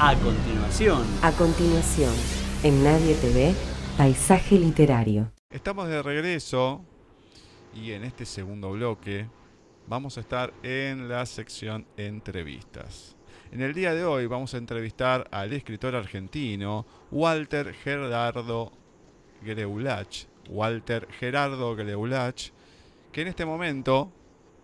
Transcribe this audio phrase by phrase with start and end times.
[0.00, 1.04] A continuación.
[1.22, 2.14] A continuación,
[2.62, 3.52] en Nadie TV,
[3.96, 5.32] Paisaje Literario.
[5.50, 6.84] Estamos de regreso
[7.74, 9.28] y en este segundo bloque
[9.88, 13.16] vamos a estar en la sección entrevistas.
[13.50, 18.70] En el día de hoy vamos a entrevistar al escritor argentino Walter Gerardo
[19.42, 20.26] Greulach.
[20.48, 22.50] Walter Gerardo Greulach,
[23.10, 24.12] que en este momento,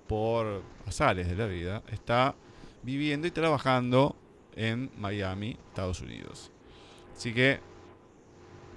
[0.06, 2.36] por azares de la vida, está
[2.84, 4.14] viviendo y trabajando
[4.56, 6.50] en Miami, Estados Unidos.
[7.16, 7.60] Así que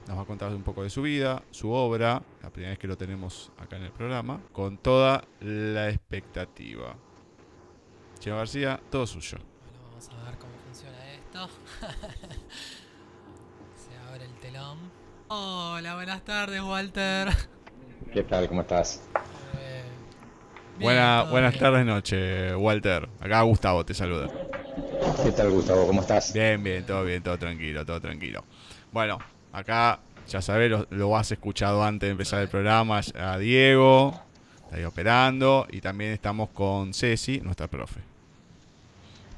[0.07, 2.88] nos va a contar un poco de su vida, su obra, la primera vez que
[2.88, 6.95] lo tenemos acá en el programa, con toda la expectativa.
[8.19, 9.38] Chino García, todo suyo.
[9.38, 11.49] Bueno, vamos a ver cómo funciona esto.
[13.75, 14.77] Se abre el telón.
[15.27, 17.30] Hola, buenas tardes, Walter.
[18.13, 18.47] ¿Qué tal?
[18.47, 19.07] ¿Cómo estás?
[19.59, 19.83] Eh,
[20.77, 21.63] bien, Buena- buenas bien.
[21.63, 23.09] tardes, noche, Walter.
[23.19, 24.30] Acá Gustavo te saluda.
[25.23, 25.85] ¿Qué tal, Gustavo?
[25.87, 26.33] ¿Cómo estás?
[26.33, 28.43] Bien, bien, todo bien, todo tranquilo, todo tranquilo.
[28.91, 29.19] Bueno,
[29.53, 34.19] acá ya sabés, lo, lo has escuchado antes de empezar el programa, a Diego,
[34.63, 37.99] está ahí operando, y también estamos con Ceci, nuestra profe.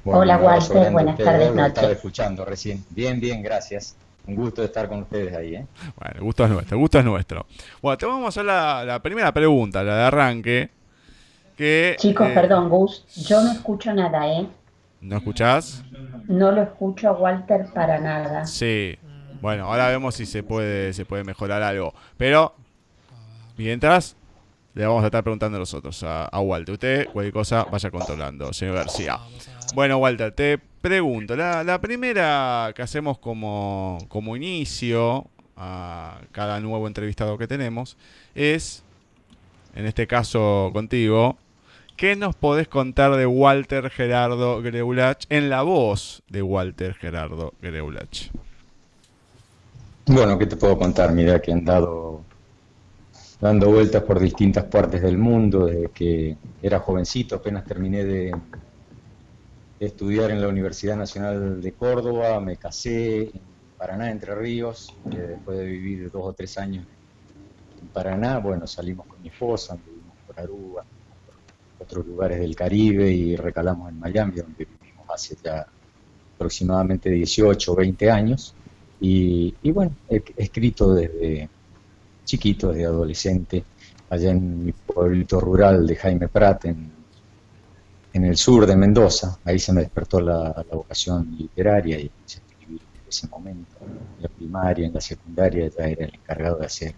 [0.04, 0.90] Hola, Walter.
[0.90, 1.68] Buenas tardes, lo noche.
[1.68, 2.84] estaba escuchando recién.
[2.90, 3.96] Bien, bien, gracias.
[4.26, 5.66] Un gusto de estar con ustedes ahí, ¿eh?
[5.96, 7.46] Bueno, el gusto es nuestro, el gusto es nuestro.
[7.82, 10.70] Bueno, te vamos a hacer la, la primera pregunta, la de arranque.
[11.56, 14.46] Que, Chicos, eh, perdón, Gus, yo no escucho nada, ¿eh?
[15.00, 15.82] ¿No escuchás?
[16.28, 18.46] No lo escucho a Walter para nada.
[18.46, 18.98] Sí.
[19.40, 21.94] Bueno, ahora vemos si se puede, se puede mejorar algo.
[22.18, 22.54] Pero,
[23.56, 24.16] mientras,
[24.74, 26.74] le vamos a estar preguntando a nosotros, a, a Walter.
[26.74, 29.18] Usted, cualquier cosa, vaya controlando, señor García.
[29.74, 35.26] Bueno, Walter, te pregunto, la, la primera que hacemos como, como inicio
[35.56, 37.96] a cada nuevo entrevistado que tenemos
[38.34, 38.82] es,
[39.74, 41.38] en este caso contigo,
[42.00, 48.30] ¿qué nos podés contar de Walter Gerardo Greulach en la voz de Walter Gerardo Greulach?
[50.06, 51.12] Bueno, ¿qué te puedo contar?
[51.12, 52.22] Mira que han dado
[53.38, 58.34] dando vueltas por distintas partes del mundo desde que era jovencito, apenas terminé de,
[59.78, 63.40] estudiar en la Universidad Nacional de Córdoba, me casé en
[63.76, 66.86] Paraná, Entre Ríos, eh, después de vivir dos o tres años
[67.78, 70.84] en Paraná, bueno, salimos con mi esposa, vivimos por Aruba,
[71.80, 75.66] otros lugares del Caribe y recalamos en Miami, donde vivimos hace ya
[76.34, 78.54] aproximadamente 18 o 20 años.
[79.00, 81.48] Y, y bueno, he, escrito desde
[82.24, 83.64] chiquito, desde adolescente,
[84.10, 86.90] allá en mi pueblito rural de Jaime Prat, en,
[88.12, 89.38] en el sur de Mendoza.
[89.44, 93.76] Ahí se me despertó la, la vocación literaria y a escribir desde ese momento.
[94.16, 96.94] En la primaria, en la secundaria, ya era el encargado de hacer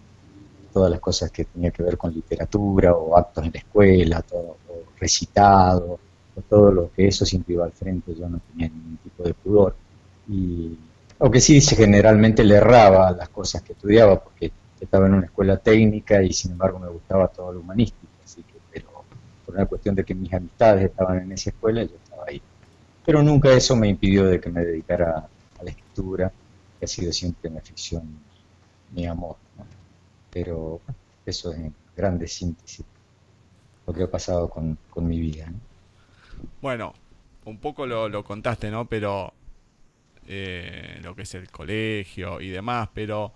[0.73, 4.57] todas las cosas que tenía que ver con literatura o actos en la escuela, todo,
[4.67, 5.99] o recitado,
[6.35, 9.33] o todo lo que eso siempre iba al frente, yo no tenía ningún tipo de
[9.33, 9.75] pudor.
[10.27, 10.77] Y
[11.19, 16.21] aunque sí generalmente le erraba las cosas que estudiaba, porque estaba en una escuela técnica
[16.21, 18.87] y sin embargo me gustaba todo lo humanístico, así que, pero
[19.45, 22.41] por una cuestión de que mis amistades estaban en esa escuela, yo estaba ahí.
[23.05, 25.27] Pero nunca eso me impidió de que me dedicara
[25.59, 26.31] a la escritura,
[26.79, 28.03] que ha sido siempre mi afición,
[28.93, 29.35] mi amor.
[30.33, 30.81] Pero
[31.25, 32.85] eso es en grande síntesis
[33.87, 35.49] lo que ha pasado con, con mi vida.
[35.49, 35.59] ¿no?
[36.61, 36.93] Bueno,
[37.45, 38.85] un poco lo, lo contaste, ¿no?
[38.87, 39.33] Pero
[40.27, 43.33] eh, lo que es el colegio y demás, pero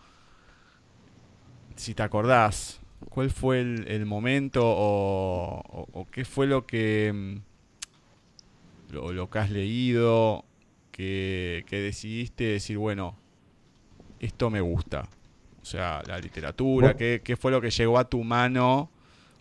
[1.76, 7.12] si te acordás, ¿cuál fue el, el momento o, o- o qué fue lo que
[7.14, 7.38] mm,
[8.90, 10.46] lo, lo que has leído
[10.92, 13.16] que, que decidiste decir, bueno,
[14.20, 15.10] esto me gusta?
[15.68, 16.98] O sea, la literatura, Bueno.
[16.98, 18.90] ¿qué, qué fue lo que llegó a tu mano?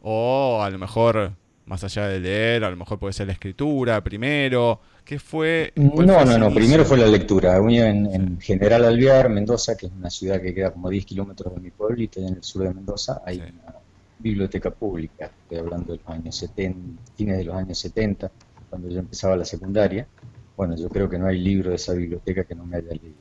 [0.03, 1.31] O a lo mejor,
[1.67, 4.81] más allá de leer, a lo mejor puede ser la escritura primero.
[5.05, 5.73] ¿Qué fue?
[5.77, 7.59] No, fue no, no, primero fue la lectura.
[7.59, 11.61] En, en General Alvear, Mendoza, que es una ciudad que queda como 10 kilómetros de
[11.61, 13.43] mi pueblito, allá en el sur de Mendoza, hay Sí.
[13.43, 13.77] una
[14.19, 18.33] biblioteca pública, estoy hablando de los años 70, fines de los años 70,
[18.69, 20.09] cuando yo empezaba la secundaria.
[20.57, 23.15] Bueno, yo creo que no hay libro de esa biblioteca que no me haya leído.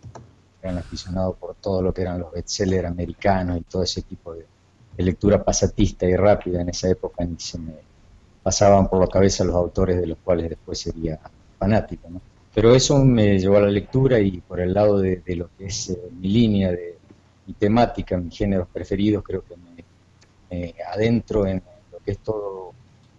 [0.65, 4.47] Eran aficionados por todo lo que eran los bestsellers americanos y todo ese tipo de,
[4.97, 7.73] lectura pasatista y rápida en esa época, ni se me
[8.41, 11.19] pasaban por la cabeza los autores de los cuales después sería
[11.59, 12.09] fanático.
[12.51, 15.91] Pero eso me llevó a la lectura y por el lado de, lo que es
[15.91, 16.97] eh, mi línea de
[17.45, 19.83] mi temática, mis géneros preferidos, creo que me,
[20.49, 22.73] me adentro en lo que es todo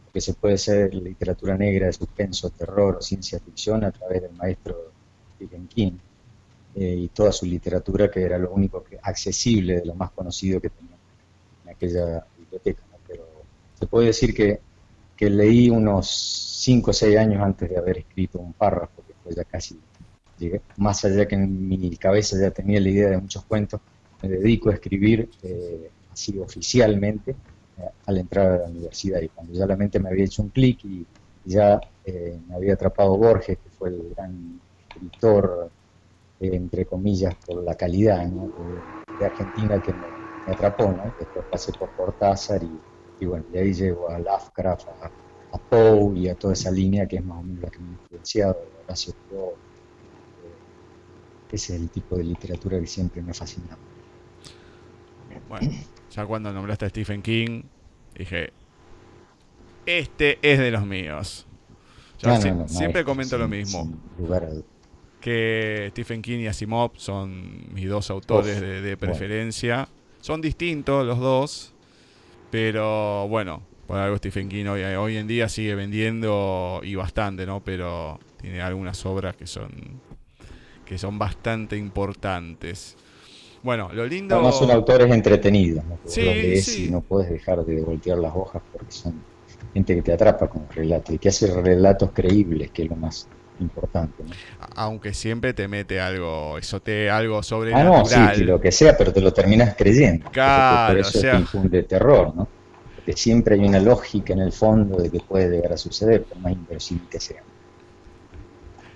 [0.04, 4.22] lo que se puede ser literatura negra, de suspenso, terror o ciencia ficción a través
[4.22, 4.90] del maestro
[5.37, 5.93] Stephen King
[6.76, 10.61] eh, y toda su literatura que era lo único que accesible de lo más conocido
[10.61, 10.96] que tenía
[11.64, 12.82] en aquella biblioteca.
[12.93, 12.99] ¿no?
[13.08, 13.25] Pero
[13.78, 14.61] se puede decir que
[15.17, 16.08] que leí unos
[16.62, 19.78] 5 o 6 años antes de haber escrito un párrafo, que fue ya casi
[20.76, 23.81] más allá que en mi cabeza ya tenía la idea de muchos cuentos,
[24.22, 29.22] me dedico a escribir eh, así oficialmente eh, al entrar a la universidad.
[29.22, 31.06] Y cuando ya la mente me había hecho un clic y
[31.46, 35.70] ya eh, me había atrapado Borges, que fue el gran escritor,
[36.41, 40.85] entre comillas, por la calidad de, Argentina que me, atrapó.
[40.85, 41.15] ¿no?
[41.19, 42.62] Después pasé por Cortázar
[43.21, 45.11] y, bueno, de ahí llego a Lovecraft, a,
[45.71, 47.93] Poe y a toda esa línea que es más o menos la que me ha
[47.93, 49.15] influenciado, Horacio
[51.50, 53.79] ese es el tipo de literatura que siempre me ha fascinado.
[55.49, 55.71] Bueno,
[56.11, 57.62] ya cuando nombraste a Stephen King,
[58.15, 58.53] dije,
[59.87, 61.47] este es de los míos.
[62.19, 62.37] Yo
[62.67, 63.91] siempre comento lo mismo.
[65.26, 69.88] Que Stephen King y Asimov son mis dos autores de, preferencia.
[70.20, 71.75] Son distintos los dos,
[72.52, 77.58] pero bueno, por algo Stephen King hoy, hoy en día sigue vendiendo y bastante, ¿no?
[77.58, 80.00] Pero tiene algunas obras que son
[80.84, 82.94] que son bastante importantes.
[83.64, 84.37] Bueno, lo lindo.
[84.37, 85.99] Además son autores entretenidos, ¿no?
[86.05, 86.84] Sí, sí.
[86.84, 89.25] y no puedes dejar de voltear las hojas porque son
[89.75, 92.94] gente que te atrapa con el relato y que hace relatos creíbles, que es lo
[92.94, 93.26] más
[93.61, 94.25] importante.
[94.75, 98.97] Aunque siempre te mete algo, eso te algo sobre Ah, no, sí, lo que sea,
[98.97, 100.31] pero te lo terminas creyendo.
[100.31, 101.32] Claro, por eso o sea...
[101.32, 102.49] te infunde terror, ¿no?
[102.97, 106.38] Porque siempre hay una lógica en el fondo de que puede llegar a suceder, por
[106.38, 107.43] más inverosímil que sea.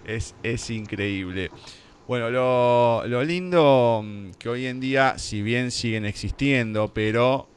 [0.07, 1.51] Es, es increíble.
[2.09, 7.50] Bueno, lo, lo, lindo mm, que hoy en día, si bien siguen existiendo, pero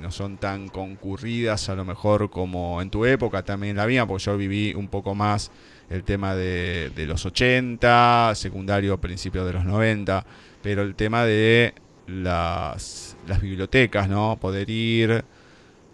[0.00, 4.24] no son tan concurridas a lo mejor como en tu época también la había, porque
[4.24, 5.50] yo viví un poco más
[5.90, 10.24] el tema de, de los 80, secundario, principios de los 90,
[10.62, 11.74] pero el tema de
[12.06, 14.38] las, las bibliotecas, ¿no?
[14.40, 15.24] Poder ir,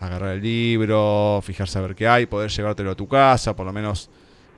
[0.00, 3.72] agarrar el libro, fijarse a ver qué hay, poder llevártelo a tu casa, por lo
[3.72, 4.10] menos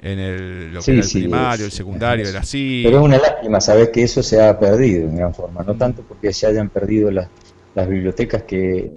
[0.03, 2.83] en el, lo que el primario, el secundario, era así.
[2.85, 6.03] Pero es una lástima saber que eso se ha perdido en gran forma, no tanto
[6.03, 7.29] porque se hayan perdido las,
[7.79, 8.93] las bibliotecas que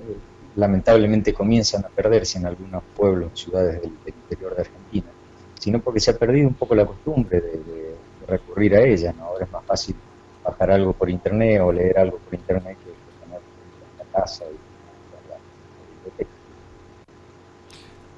[0.55, 5.07] lamentablemente comienzan a perderse en algunos pueblos, ciudades del, interior de Argentina,
[5.59, 7.91] sino porque se ha perdido un poco la costumbre de,
[8.27, 9.15] recurrir a ellas.
[9.15, 9.25] ¿no?
[9.25, 9.95] Ahora es más fácil
[10.43, 12.91] bajar algo por internet o leer algo por internet que,
[13.23, 14.45] tener en la casa.
[14.45, 14.61] Y,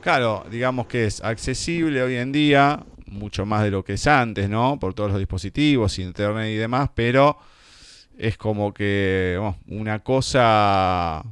[0.01, 4.50] Claro, digamos que es accesible hoy en día, mucho más de lo que es antes,
[4.50, 4.77] ¿no?
[4.80, 7.38] Por todos los dispositivos, internet y demás, pero
[8.18, 11.24] es como que una cosa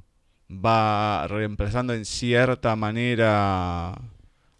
[0.50, 3.92] va reemplazando en cierta manera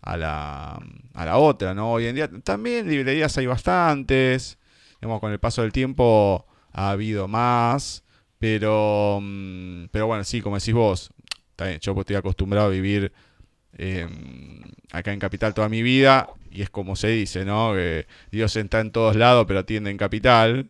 [0.02, 0.80] a la,
[1.14, 1.92] a la otra, ¿no?
[1.92, 4.58] Hoy en día también librerías hay bastantes,
[5.00, 8.04] digamos, con el paso del tiempo ha habido más,
[8.40, 11.12] pero, mm, pero bueno, sí, como decís vos,
[11.82, 13.12] yo estoy acostumbrado a vivir
[13.78, 14.08] eh,
[14.92, 17.74] acá en Capital toda mi vida, y es como se dice, ¿no?
[17.74, 20.70] Que Dios está en todos lados, pero atiende en Capital,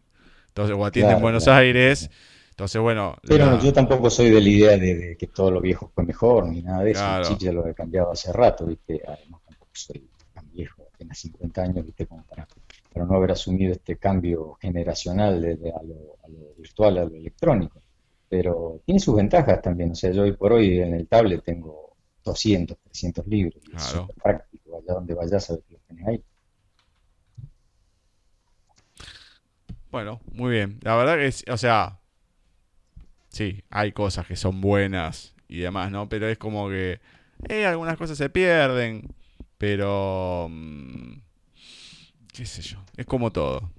[0.51, 2.09] entonces, o atiende en Buenos Aires.
[2.49, 3.15] Entonces, bueno.
[3.25, 6.61] Pero yo tampoco soy de la idea de, que todo lo viejo fue mejor, ni
[6.61, 6.99] nada de eso.
[7.01, 7.37] Claro.
[7.39, 9.01] ya lo he cambiado hace rato, ¿viste?
[9.07, 12.05] Además, tampoco soy tan viejo, apenas 50 años, ¿viste?
[12.05, 12.45] Como para,
[12.93, 17.81] no haber asumido este cambio generacional desde a lo, a lo virtual a lo electrónico.
[18.27, 19.91] Pero tiene sus ventajas también.
[19.91, 21.95] O sea, yo hoy por hoy en el tablet tengo
[22.25, 23.63] 200, 300 libros.
[23.73, 26.23] Es práctico, allá donde vayas a ver que los tenés ahí.
[29.91, 30.79] Bueno, muy bien.
[30.83, 31.99] La verdad que es, o sea,
[33.27, 36.07] sí, hay cosas que son buenas y demás, ¿no?
[36.07, 36.99] Pero es como que
[37.49, 39.13] eh, algunas cosas se pierden,
[39.57, 41.13] pero mm,
[42.33, 43.69] qué sé yo, es como todo.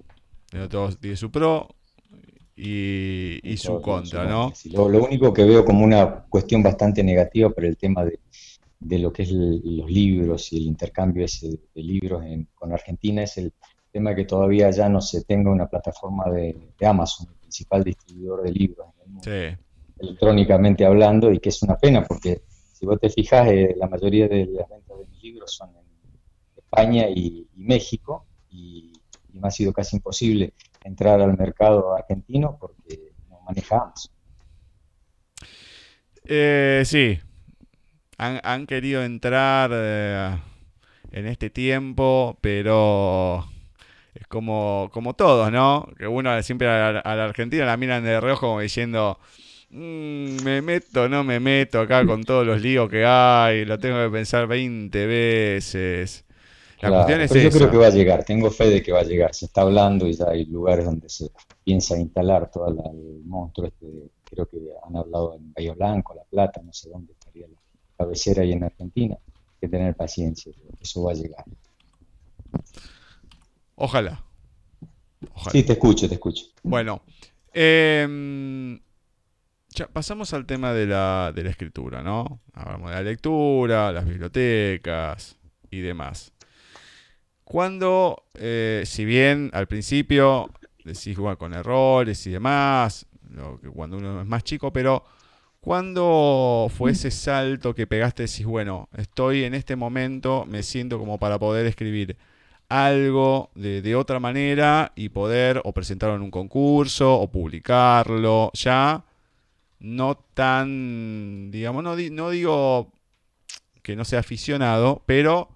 [0.69, 1.67] Todos tiene su pro
[2.55, 4.53] y, su contra, ¿no?
[4.71, 8.19] Lo, único que veo como una cuestión bastante negativa por el tema de,
[8.79, 12.23] de lo que es los libros y el intercambio ese de libros
[12.53, 13.51] con Argentina es el
[13.93, 18.51] tema que todavía ya no se tenga una plataforma de, Amazon, el principal distribuidor de
[18.51, 19.31] libros en el mundo,
[19.99, 22.41] electrónicamente hablando, y que es una pena porque
[22.73, 26.17] si vos te fijas, eh, la mayoría de las ventas de mis libros son en
[26.57, 28.91] España y, México, y,
[29.31, 34.11] y me ha sido casi imposible entrar al mercado argentino porque no manejamos.
[36.25, 37.19] Eh, sí,
[38.17, 40.37] han, querido entrar eh,
[41.11, 43.45] en este tiempo, pero
[44.15, 45.87] es como, como todos, ¿no?
[45.97, 49.19] Que uno siempre a la, Argentina la miran de reojo como diciendo,
[49.69, 54.03] mm, me meto, no me meto acá con todos los líos que hay, lo tengo
[54.03, 56.25] que pensar 20 veces.
[56.81, 59.33] La yo creo que va a llegar, tengo fe de que va a llegar.
[59.33, 61.31] Se está hablando y ya hay lugares donde se
[61.63, 63.67] piensa instalar todo el monstruo.
[63.67, 63.87] Este,
[64.25, 67.57] creo que han hablado en Bahía Blanco, La Plata, no sé dónde estaría la
[67.97, 69.15] cabecera ahí en Argentina.
[69.15, 70.51] Hay que tener paciencia,
[70.81, 71.45] eso va a llegar.
[73.75, 74.23] Ojalá.
[75.33, 75.51] Ojalá.
[75.51, 76.45] Sí, te escucho, te escucho.
[76.63, 77.01] Bueno,
[77.53, 78.79] em,
[79.69, 82.41] ya pasamos al tema de la, de la escritura, ¿no?
[82.53, 85.37] Hablamos de la lectura, las bibliotecas
[85.71, 86.31] y demás.
[87.43, 90.49] Cuando, eh, si bien al principio
[90.83, 95.03] decís, bueno, con errores y demás, lo que cuando uno es más chico, pero
[95.59, 98.23] ¿cuándo fue ese salto que pegaste?
[98.23, 102.17] Decís, bueno, estoy en este momento, me siento como para poder escribir
[102.73, 109.03] algo de, de otra manera y poder o presentarlo en un concurso o publicarlo ya
[109.79, 112.91] no tan, digamos, no, di- no digo
[113.83, 115.49] que no sea aficionado, pero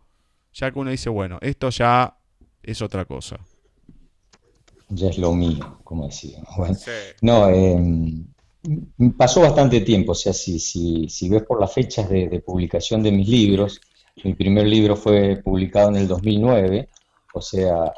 [0.54, 2.18] ya que uno dice, bueno, esto ya
[2.64, 3.40] es otra cosa.
[4.90, 6.40] Ya es lo mío, como decía.
[6.58, 6.76] Bueno,
[7.22, 8.26] no, eh, m-
[9.18, 13.04] pasó bastante tiempo, o sea, si, si, si ves por las fechas de, de publicación
[13.04, 13.82] de mis libros,
[14.24, 16.90] mi primer libro fue publicado en el 2009,
[17.38, 17.94] o sea,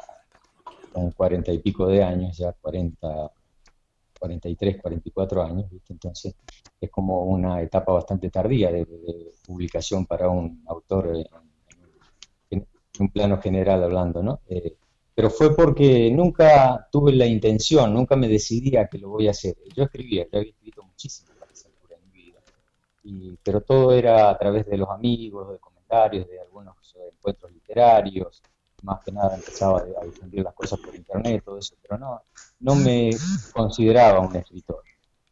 [0.92, 3.32] con cuarenta y pico de años, ya 40,
[4.18, 5.66] 43, 44 años.
[5.88, 6.34] Entonces
[6.80, 8.86] es como una etapa bastante tardía de,
[9.46, 11.16] publicación para un autor
[12.50, 12.66] en,
[12.98, 14.40] un plano general hablando, ¿no?
[14.46, 14.76] Eh,
[15.14, 19.30] pero fue porque nunca tuve la intención, nunca me decidí a que lo voy a
[19.30, 19.56] hacer.
[19.74, 22.40] Yo escribía, ya había escrito muchísimo para esa altura de mi vida,
[23.04, 26.76] y, pero todo era a través de los amigos, de comentarios, de algunos
[27.12, 28.42] encuentros literarios,
[28.82, 32.22] más que nada empezaba a difundir las cosas por internet, todo eso, pero no,
[32.60, 33.10] no me
[33.52, 34.82] consideraba un escritor.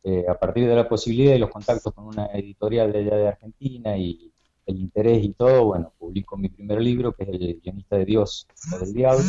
[0.05, 3.29] Eh, a partir de la posibilidad y los contactos con una editorial de allá de
[3.29, 4.33] Argentina y
[4.67, 8.47] el interés y todo, bueno, publico mi primer libro, que es El guionista de Dios
[8.73, 9.25] o del Diablo,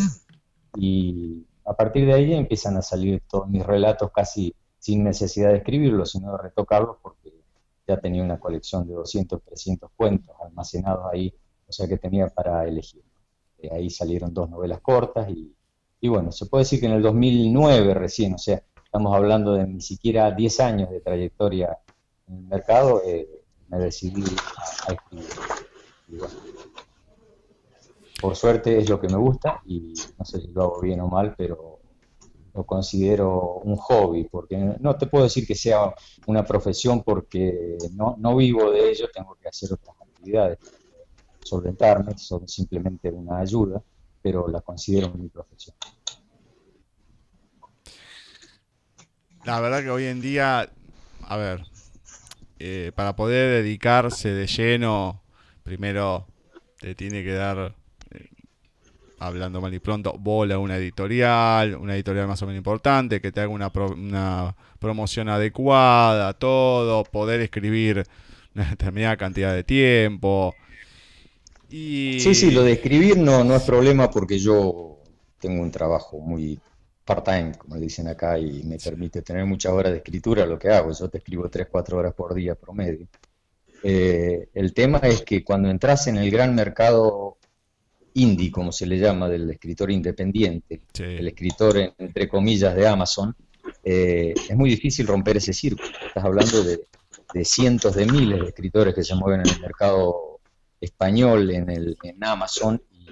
[0.75, 5.57] y a partir de ahí empiezan a salir todos mis relatos casi sin necesidad de
[5.57, 7.33] escribirlos, sino de retocarlos, porque
[7.87, 11.33] ya tenía una colección de 200, 300 cuentos almacenados ahí,
[11.67, 13.01] o sea que tenía para elegir.
[13.61, 15.53] De ahí salieron dos novelas cortas y,
[16.01, 19.67] y bueno, se puede decir que en el 2009 recién, o sea, estamos hablando de
[19.67, 21.77] ni siquiera 10 años de trayectoria
[22.27, 23.27] en el mercado, eh,
[23.67, 24.23] me decidí
[24.87, 25.29] a, escribir.
[26.07, 26.17] Y
[28.19, 31.07] por suerte es lo que me gusta y no sé si lo hago bien o
[31.07, 31.79] mal, pero
[32.53, 35.93] lo considero un hobby, porque no te puedo decir que sea
[36.25, 40.57] una profesión porque no, no vivo de ello, tengo que hacer otras actividades,
[41.49, 43.81] solventarme, son simplemente una ayuda,
[44.21, 45.75] pero la considero mi profesión.
[49.45, 50.69] La verdad que hoy en día,
[51.21, 51.63] a ver,
[52.59, 55.23] eh, para poder dedicarse de lleno,
[55.63, 56.27] primero
[56.79, 57.75] te tiene que dar,
[58.11, 58.29] eh,
[59.17, 63.39] hablando mal y pronto, bola una editorial, una editorial más o menos importante, que te
[63.39, 68.03] haga una, una promoción adecuada, todo, poder escribir
[68.55, 70.53] una determinada cantidad de tiempo.
[71.69, 72.19] Y...
[72.19, 74.99] Sí, sí, lo de escribir no, no es problema porque yo
[75.39, 76.59] tengo un trabajo muy
[77.05, 80.69] part-time, como le dicen acá, y me permite tener muchas horas de escritura, lo que
[80.69, 80.91] hago.
[80.91, 83.07] Yo te escribo 3, 4 horas por día promedio.
[83.83, 87.37] Eh, el tema es que cuando entras en el gran mercado
[88.13, 91.03] indie, como se le llama, del escritor independiente, Sí.
[91.03, 93.35] el escritor, en- entre comillas, de Amazon,
[93.83, 95.89] eh, es muy difícil romper ese círculo.
[96.05, 96.81] Estás hablando de,
[97.33, 100.28] de cientos de miles de escritores que se mueven en el mercado
[100.79, 102.81] español, en, el, en Amazon.
[102.91, 103.05] Y,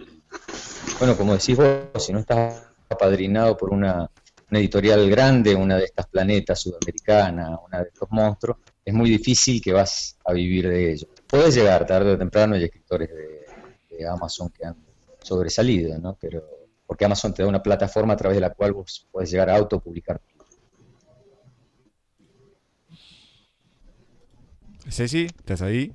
[0.99, 4.09] bueno, como decís vos, si no estás apadrinado por una,
[4.49, 9.73] editorial grande, una de estas planetas sudamericana, una de estos monstruos, es muy difícil que
[9.73, 11.07] vas a vivir de ello.
[11.27, 14.77] Puedes llegar tarde o temprano, hay escritores de, de Amazon que han
[15.21, 16.17] sobresalido, ¿no?
[16.19, 16.43] Pero
[16.87, 19.57] porque Amazon te da una plataforma a través de la cual vos puedes llegar a
[19.57, 20.21] autopublicar.
[24.89, 25.93] Ceci, ¿estás ahí?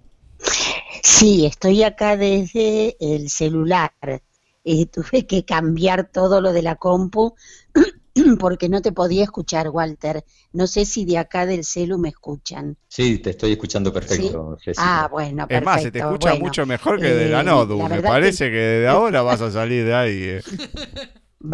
[1.02, 3.92] Sí, estoy acá desde el celular.
[4.64, 7.34] Eh, tuve que cambiar todo lo de la compu
[8.40, 10.24] porque no te podía escuchar, Walter.
[10.52, 12.76] No sé si de acá del celu me escuchan.
[12.88, 15.54] Sí, te estoy escuchando perfecto, Ah, bueno, perfecto.
[15.54, 17.78] Es más, se te escucha Bueno, mucho mejor que de la eh, Nodu.
[17.78, 20.22] la Me verdad parece que desde ahora vas a salir de ahí.
[20.24, 20.42] eh.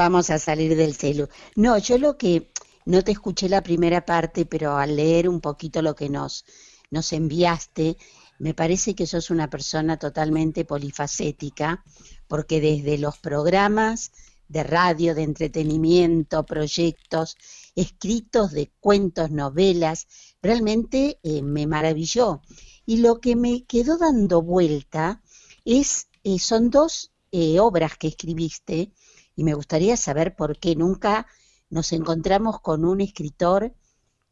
[0.01, 1.29] Vamos a salir del celu.
[1.57, 2.51] No, yo lo que
[2.87, 6.45] no te escuché la primera parte, pero al leer un poquito lo que nos,
[6.91, 7.97] nos enviaste,
[8.39, 11.85] me parece que sos una persona totalmente polifacética,
[12.29, 14.13] porque desde los programas
[14.49, 17.37] de radio, de entretenimiento, proyectos,
[17.75, 20.07] escritos de cuentos, novelas,
[20.41, 22.41] realmente eh, me maravilló.
[22.87, 25.21] Y lo que me quedó dando vuelta
[25.65, 28.93] es, eh, son dos eh, obras que escribiste,
[29.37, 31.27] y me gustaría saber por qué nunca
[31.71, 33.75] nos encontramos con un escritor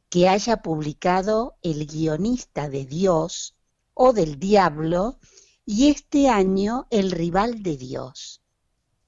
[0.09, 3.56] que haya publicado El guionista de Dios
[3.99, 5.19] o del diablo
[5.65, 8.43] y este año El rival de Dios.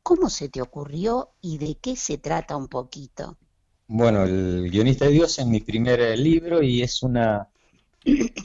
[0.03, 3.37] ¿Cómo se te ocurrió y de qué se trata un poquito?
[3.87, 7.49] Bueno, el guionista de Dios es mi primer eh, libro y es una,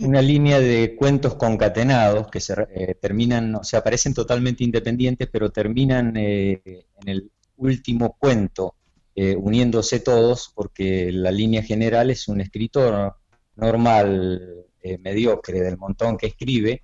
[0.01, 5.49] una línea de cuentos concatenados que se eh, terminan, o sea, parecen totalmente independientes, pero
[5.49, 6.61] terminan eh,
[7.01, 8.75] en el último cuento
[9.15, 13.15] uniéndose todos, porque la línea general es un escritor
[13.55, 14.65] normal,
[15.01, 16.81] mediocre, del montón que escribe,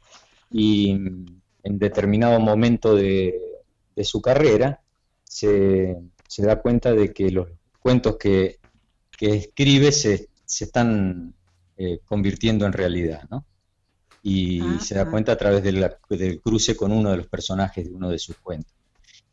[0.51, 3.39] y en determinado momento de,
[3.96, 4.82] de su carrera
[5.24, 8.60] se, se da cuenta de que los cuentos que,
[9.20, 11.34] escribe se, están
[11.75, 13.46] eh, convirtiendo en realidad, ¿no?
[14.24, 18.10] Y se da cuenta a través del cruce con uno de los personajes de uno
[18.10, 18.74] de sus cuentos.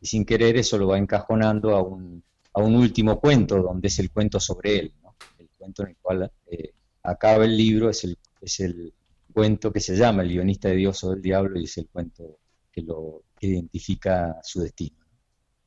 [0.00, 2.22] Y sin querer eso lo va encajonando a un,
[2.54, 5.14] a un último cuento, donde es el cuento sobre él, ¿no?
[5.38, 8.94] El cuento en el cual eh, acaba el libro es el, es el
[9.32, 12.38] cuento que se llama El guionista de Dios o del Diablo y es el cuento
[12.72, 14.96] que lo identifica su destino.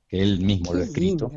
[0.07, 1.31] Que él mismo lo ha escrito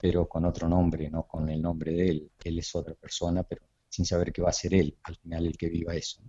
[0.00, 2.30] pero con otro nombre, no con el nombre de él.
[2.44, 5.56] Él es otra persona, pero sin saber que va a ser él, al final el
[5.56, 6.20] que viva eso.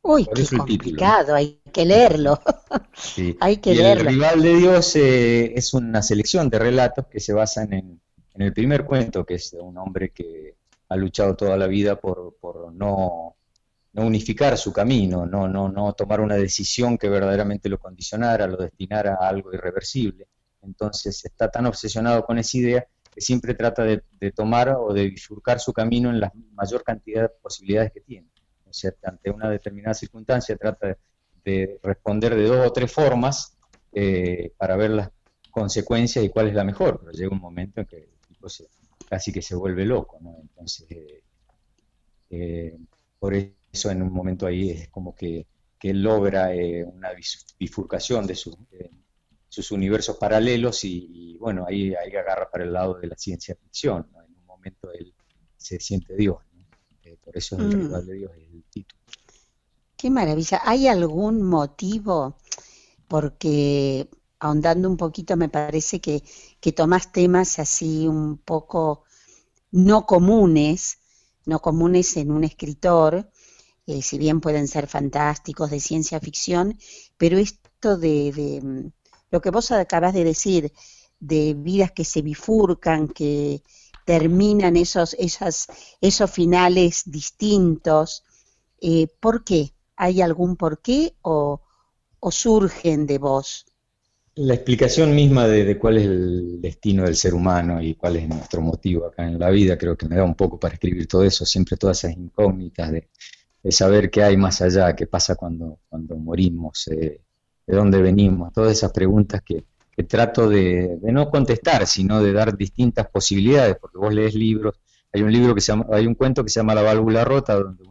[0.00, 2.40] Uy, qué complicado, hay que leerlo.
[3.40, 4.08] hay que leerlo.
[4.08, 8.00] El rival de Dios eh, es una selección de relatos que se basan en,
[8.34, 10.54] el primer cuento, que es de un hombre que
[10.88, 13.36] ha luchado toda la vida por, por no,
[13.92, 18.56] no, unificar su camino, no, no, no tomar una decisión que verdaderamente lo condicionara, lo
[18.56, 20.28] destinara a algo irreversible
[20.62, 24.02] entonces está tan obsesionado con esa idea que siempre trata de,
[24.32, 28.28] tomar o de bifurcar su camino en la mayor cantidad de posibilidades que tiene.
[28.68, 30.96] O sea, ante una determinada circunstancia trata
[31.44, 33.56] de, responder de dos o tres formas
[33.92, 35.10] eh, para ver las
[35.50, 38.46] consecuencias y cuál es la mejor, pero llega un momento en que el tipo
[39.08, 40.36] casi que se vuelve loco, ¿no?
[40.42, 41.22] Entonces, eh,
[42.30, 42.78] eh,
[43.18, 45.46] por eso en un momento ahí es como que,
[45.78, 46.50] que logra
[46.86, 47.10] una
[47.58, 48.56] bifurcación de su,
[49.48, 54.06] sus universos paralelos y, bueno, ahí, ahí agarra para el lado de la ciencia ficción.
[54.14, 55.14] En un momento él
[55.56, 56.38] se siente Dios.
[57.02, 57.80] Eh, por eso es el mm.
[57.80, 59.00] rival de Dios, es el título.
[59.96, 60.60] Qué maravilla.
[60.64, 62.36] ¿Hay algún motivo?
[63.08, 66.22] Porque ahondando un poquito me parece que,
[66.60, 69.04] que tomás temas así un poco
[69.72, 70.98] no comunes,
[71.46, 73.30] no comunes en un escritor,
[73.88, 76.78] eh, si bien pueden ser fantásticos de ciencia ficción,
[77.16, 78.90] pero esto de,
[79.30, 80.72] lo que vos acabas de decir,
[81.18, 83.62] de vidas que se bifurcan, que
[84.04, 85.68] terminan esos, esas,
[86.02, 88.24] esos finales distintos,
[88.82, 89.72] eh, ¿por qué?
[89.96, 91.62] ¿Hay algún por qué o,
[92.30, 93.64] surgen de vos?
[94.34, 98.60] La explicación misma de, cuál es el destino del ser humano y cuál es nuestro
[98.60, 101.46] motivo acá en la vida, creo que me da un poco para escribir todo eso,
[101.46, 103.08] siempre todas esas incógnitas de,
[103.70, 107.20] saber qué hay más allá, qué pasa cuando, cuando morimos, eh,
[107.66, 109.64] de dónde venimos, todas esas preguntas que,
[110.06, 114.76] trato de, no contestar, sino de dar distintas posibilidades, porque vos lees libros,
[115.12, 117.54] hay un libro que se llama, hay un cuento que se llama La válvula rota,
[117.56, 117.82] donde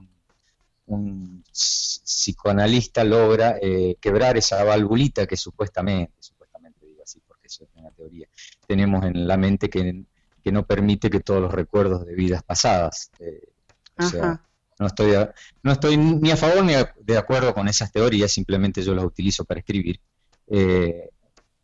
[0.86, 7.70] un, psicoanalista logra eh, quebrar esa valvulita que supuestamente, supuestamente digo así, porque eso es
[7.76, 8.28] una teoría,
[8.66, 10.06] tenemos en la mente que,
[10.42, 13.50] que no permite que todos los recuerdos de vidas pasadas, eh,
[14.00, 14.42] o sea,
[14.80, 15.14] no estoy,
[15.64, 19.44] no estoy ni a favor ni de acuerdo con esas teorías, simplemente yo las utilizo
[19.46, 20.00] para escribir.
[20.48, 21.10] Eh,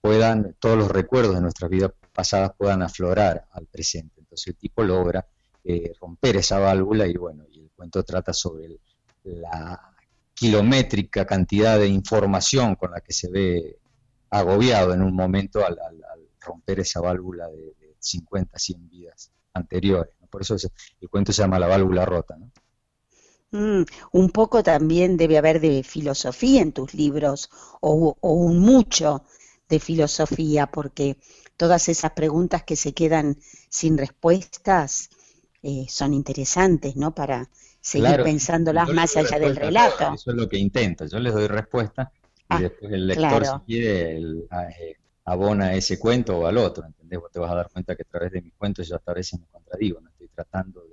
[0.02, 4.19] puedan, todos los recuerdos de nuestras vidas pasadas puedan aflorar al presente.
[4.19, 5.26] Entonces el tipo logra
[5.63, 8.80] eh, romper esa válvula y bueno, y el cuento trata sobre
[9.23, 9.93] la
[10.34, 13.78] kilométrica cantidad de información con la que se ve
[14.30, 15.78] agobiado en un momento al,
[16.41, 20.13] romper esa válvula de, 50, 100 vidas anteriores.
[20.30, 20.58] Por eso
[20.99, 22.36] el cuento se llama La válvula rota.
[22.36, 22.52] ¿no?
[23.54, 29.24] Mm, un poco también debe haber de filosofía en tus libros, o, un mucho
[29.70, 31.18] de filosofía, porque
[31.56, 33.38] todas esas preguntas que se quedan
[33.70, 35.12] sin respuestas
[35.62, 37.13] eh, son interesantes, ¿no?
[37.13, 37.48] Para
[37.80, 40.16] seguir pensándolas más allá del relato.
[40.16, 43.60] Eso es lo que intento, yo les doy respuesta y ah, después el lector, si
[43.68, 47.20] quiere, ah, eh, abona ese cuento o al otro, ¿entendés?
[47.20, 49.39] Vos te vas a dar cuenta que a través de mis cuentos yo a veces
[49.39, 50.93] me contradigo, no estoy tratando de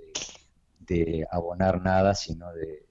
[0.85, 2.85] de abonar nada, sino de,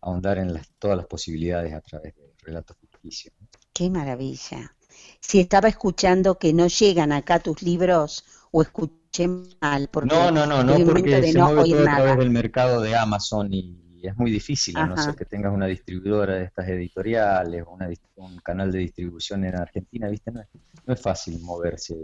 [0.00, 3.34] ahondar en todas las posibilidades a través de relatos ficticios.
[3.72, 4.74] Qué maravilla.
[5.20, 9.28] Si estaba escuchando que no llegan acá tus libros o escuché
[9.60, 12.96] mal, porque no, no, no, no, porque se mueve todo a través del mercado de
[12.96, 17.64] Amazon y es muy difícil, a no ser que tengas una distribuidora de estas editoriales
[17.66, 17.76] o
[18.16, 20.30] un canal de distribución en Argentina, ¿viste?
[20.30, 20.48] No es,
[20.86, 21.96] no es fácil moverse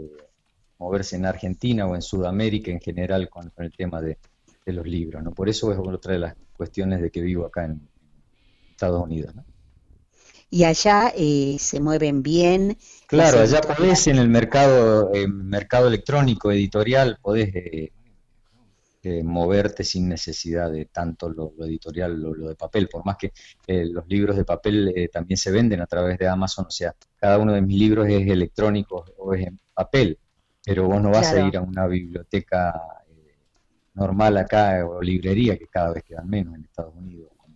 [0.77, 4.17] moverse en Argentina o en Sudamérica en general con el tema de,
[4.65, 5.31] de los libros, ¿no?
[5.31, 7.87] Por eso es otra de las cuestiones de que vivo acá en
[8.71, 9.45] Estados Unidos, ¿no?
[10.49, 12.77] Y allá eh, se mueven bien.
[13.07, 17.91] Claro, allá podés en el mercado, eh, mercado electrónico, editorial, podés eh,
[19.05, 23.17] eh, moverte sin necesidad de tanto lo, lo editorial, lo, lo de papel, por más
[23.17, 23.33] que
[23.67, 26.95] eh, los libros de papel eh, también se venden a través de Amazon, o sea,
[27.15, 30.17] cada uno de mis libros es electrónico o es en papel,
[30.65, 31.45] pero vos no vas Claro.
[31.45, 32.73] a ir a una biblioteca
[33.09, 33.37] eh,
[33.95, 37.55] normal acá o librería, que cada vez quedan menos en Estados Unidos, como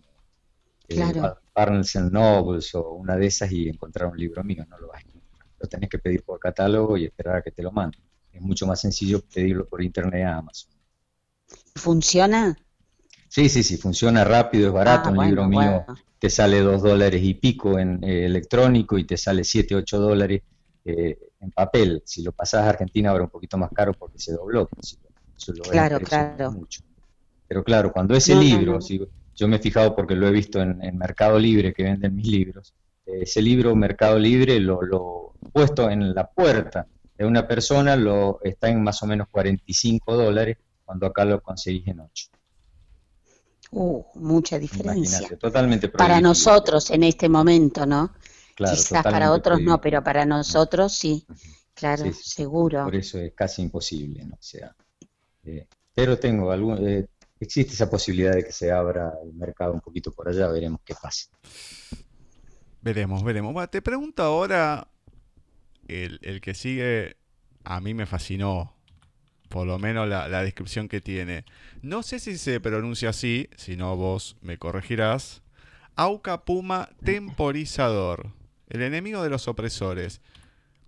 [0.88, 1.38] eh, Claro.
[1.54, 4.98] Barnes and Nobles o una de esas y encontrar un libro mío, no lo vas
[5.04, 5.46] a encontrar.
[5.58, 8.02] Lo tenés que pedir por catálogo y esperar a que te lo manden.
[8.32, 10.72] Es mucho más sencillo pedirlo por internet a Amazon.
[11.74, 12.56] ¿Funciona?
[13.28, 15.08] Sí, sí, sí, funciona rápido, es barato.
[15.08, 15.96] Ah, un libro mío bueno.
[16.18, 20.42] te sale dos dólares y pico en eh, electrónico y te sale siete, ocho dólares
[20.84, 22.02] eh, en papel.
[22.04, 24.68] Si lo pasás a Argentina ahora un poquito más caro porque se dobló.
[24.80, 26.50] si lo- si lo ves Claro, claro.
[26.52, 26.82] mucho.
[27.48, 28.80] Pero claro, cuando ese No, libro, no.
[28.80, 29.00] si-
[29.34, 32.26] yo me he fijado porque lo he visto en, en Mercado Libre que venden mis
[32.26, 32.74] libros,
[33.06, 38.38] eh, ese libro Mercado Libre lo, lo puesto en la puerta de una persona lo
[38.42, 42.26] está en más o menos 45 dólares cuando acá lo conseguís en 8.
[43.72, 45.18] Uh, mucha diferencia.
[45.18, 48.12] Imagínate, totalmente Para nosotros en este momento, ¿no?
[48.60, 51.26] Claro, Quizás para otros no, pero para nosotros sí.
[51.74, 52.30] Claro, Sí, sí, sí.
[52.30, 52.84] seguro.
[52.84, 54.34] Por eso es casi imposible, ¿no?
[54.34, 54.74] O sea,
[55.44, 57.06] eh, pero tengo algún, eh,
[57.40, 60.94] existe esa posibilidad de que se abra el mercado un poquito por allá, veremos qué
[61.00, 61.28] pasa.
[62.82, 63.52] Veremos, veremos.
[63.52, 64.88] Bueno, te pregunto ahora,
[65.88, 67.16] el, el que sigue,
[67.64, 68.74] a mí me fascinó,
[69.48, 71.44] por lo menos la, la descripción que tiene.
[71.82, 75.42] No sé si se pronuncia así, si no vos me corregirás.
[75.96, 78.32] Auca Puma Temporizador,
[78.70, 80.20] el enemigo de los opresores.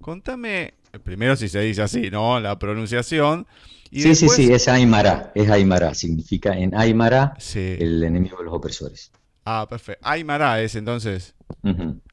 [0.00, 2.40] Contame, primero si se dice así, ¿no?
[2.40, 3.46] La pronunciación.
[3.90, 7.76] Y sí, después, sí, sí, es Aymara, es Aymara, significa en Aymara Sí.
[7.78, 9.12] el enemigo de los opresores.
[9.44, 10.00] Ah, perfecto.
[10.08, 11.34] Aymara es entonces.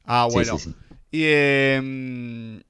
[0.04, 0.58] Ah, bueno.
[0.58, 0.76] sí, sí.
[1.12, 2.60] Y em,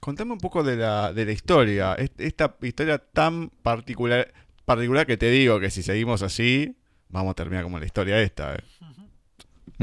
[0.00, 1.94] contame un poco de la, de la historia.
[1.94, 4.32] Est- Esta historia tan particular,
[4.64, 6.76] particular que te digo que si seguimos así,
[7.08, 8.54] vamos a terminar como la historia esta.
[8.56, 8.64] eh.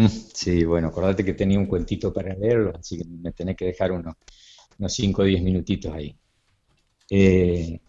[0.33, 3.91] Sí, bueno, acordate que tenía un cuentito para leerlo, así que me tenés que dejar
[3.91, 4.15] unos,
[4.77, 6.15] unos 5 o 10 minutitos ahí.
[7.09, 7.79] Eh,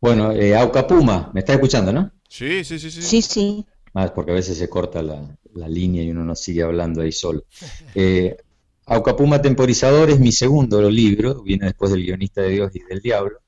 [0.00, 2.10] bueno, eh, Auca Puma, ¿me estás escuchando, no?
[2.28, 3.02] Sí, sí, sí, sí.
[3.02, 3.66] Sí, sí.
[3.92, 7.12] Más porque a veces se corta la, la línea y uno no sigue hablando ahí
[7.12, 7.44] solo.
[7.94, 8.36] Eh,
[8.86, 13.40] Aucapuma Temporizador es mi segundo libro, viene después del Guionista de Dios y del Diablo.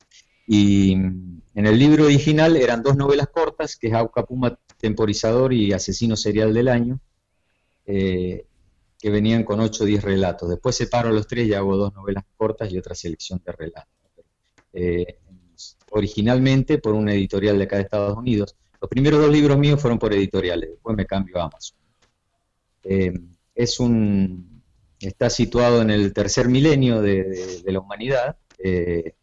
[0.47, 5.73] Y mm, en el libro original eran dos novelas cortas, que es Aucapuma Temporizador y
[5.73, 7.01] Asesino Serial del Año,
[7.87, 8.47] eh,
[8.99, 10.49] que venían con 8 o 10 relatos.
[10.49, 13.93] Después separo los tres y hago dos novelas cortas y otra selección de relatos.
[14.73, 15.19] Eh,
[15.91, 18.57] originalmente por una editorial de acá de Estados Unidos.
[18.81, 21.77] Los primeros dos libros míos fueron por editoriales, después me cambio a Amazon.
[22.85, 23.13] Eh,
[23.55, 24.63] es un,
[24.99, 29.15] está situado en el tercer milenio de, de- la humanidad, eh,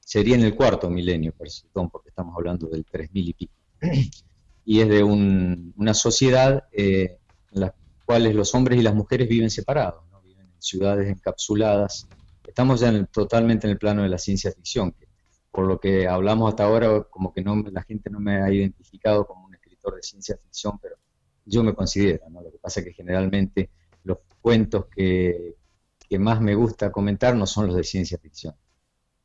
[0.00, 3.52] sería en el cuarto milenio, perdón, porque estamos hablando del 3000 y pico.
[4.68, 7.18] Y es de un- una sociedad en
[7.52, 7.72] la
[8.06, 12.08] cuales los hombres y las mujeres viven separados, viven en ciudades encapsuladas.
[12.46, 15.06] Estamos ya en el- totalmente en el plano de la ciencia ficción, que
[15.50, 19.26] por lo que hablamos hasta ahora, como que no, la gente no me ha identificado
[19.26, 20.96] como un escritor de ciencia ficción, pero
[21.44, 22.42] yo me considero, ¿no?
[22.42, 23.70] Lo que pasa es que generalmente
[24.04, 25.56] los cuentos que,
[26.08, 28.54] que más me gusta comentar no son los de ciencia ficción,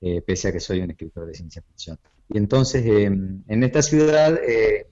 [0.02, 2.00] eh, pese a que soy un escritor de ciencia ficción.
[2.30, 4.88] Y entonces, eh, en esta ciudad eh,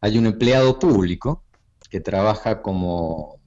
[0.00, 1.44] hay un empleado público
[1.88, 3.40] que trabaja como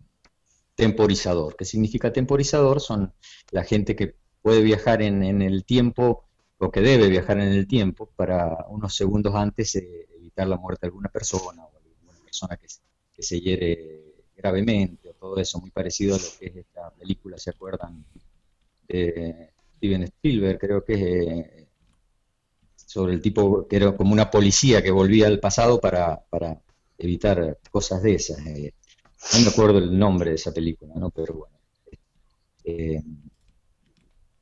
[0.76, 1.56] temporizador.
[1.58, 2.82] ¿Qué significa temporizador?
[2.82, 3.14] Son
[3.52, 6.26] la gente que puede viajar en, el tiempo
[6.58, 10.88] o que debe viajar en el tiempo para unos segundos antes evitar la muerte de
[10.90, 12.82] alguna persona o alguna persona que, se-
[13.14, 14.04] que se hiere
[14.36, 18.06] gravemente o todo eso, muy parecido a lo que es esta película, ¿se acuerdan?
[18.88, 21.68] De Steven Spielberg, creo que es eh,
[22.76, 26.60] sobre el tipo que era como una policía que volvía al pasado para, para
[27.00, 28.46] evitar cosas de esas.
[28.46, 28.74] eh.
[29.34, 31.10] No me acuerdo el nombre de esa película, ¿no?
[31.10, 31.60] Pero bueno.
[32.64, 33.02] Eh,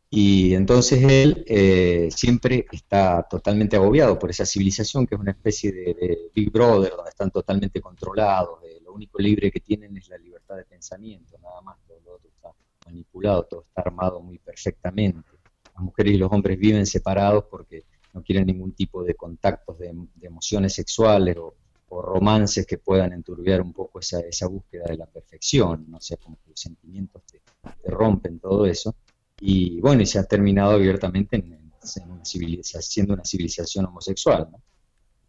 [0.09, 5.71] y entonces él eh, siempre está totalmente agobiado por esa civilización que es una especie
[5.71, 10.55] de, Big Brother, donde están totalmente controlados, lo único libre que tienen es la libertad
[10.55, 12.49] de pensamiento, nada más, todo lo otro está
[12.85, 15.29] manipulado, todo está armado muy perfectamente.
[15.73, 19.91] Las mujeres y los hombres viven separados porque no quieren ningún tipo de contactos de,
[20.15, 21.53] de emociones sexuales o,
[21.89, 25.97] o romances que puedan enturbiar un poco esa, esa búsqueda de la perfección, ¿no?
[25.97, 27.41] o sea, como que los sentimientos te,
[27.81, 28.95] te rompen todo eso.
[29.39, 31.71] Y bueno, y se ha terminado abiertamente en,
[32.09, 34.49] una civilización, siendo una civilización homosexual.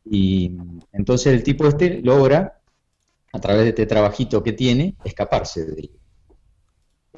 [0.05, 0.57] Y
[0.93, 2.61] entonces el tipo este logra,
[3.33, 5.91] a través de este trabajito que tiene, escaparse de,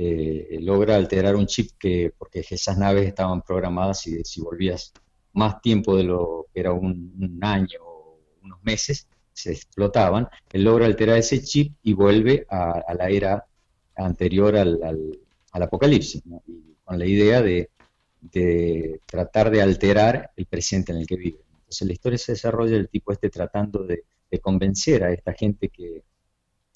[0.03, 4.93] eh, logra alterar un chip que, porque esas naves estaban programadas y si volvías
[5.33, 9.07] más tiempo de lo que era un, año o unos meses,
[9.43, 13.47] se explotaban, él logra alterar ese chip y vuelve a, la era
[13.97, 15.19] anterior al,
[15.53, 16.23] apocalipsis,
[16.85, 17.71] con la idea de,
[19.07, 21.41] tratar de alterar el presente en el que vive.
[21.61, 24.05] Entonces la historia se desarrolla el tipo este tratando de,
[24.41, 26.03] convencer a esta gente que,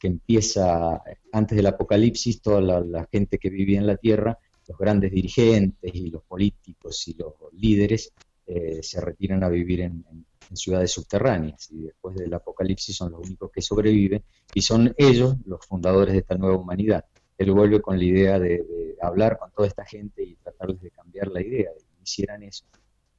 [0.02, 5.94] empieza antes del apocalipsis, toda la, gente que vivía en la Tierra, los grandes dirigentes
[5.94, 8.12] y los políticos y los líderes,
[8.46, 10.04] eh, se retiran a vivir en,
[10.52, 15.64] ciudades subterráneas y después del apocalipsis son los únicos que sobreviven y son ellos los
[15.66, 17.04] fundadores de esta nueva humanidad.
[17.36, 21.28] Él vuelve con la idea de, hablar con toda esta gente y tratarles de cambiar
[21.28, 22.64] la idea, de que hicieran eso.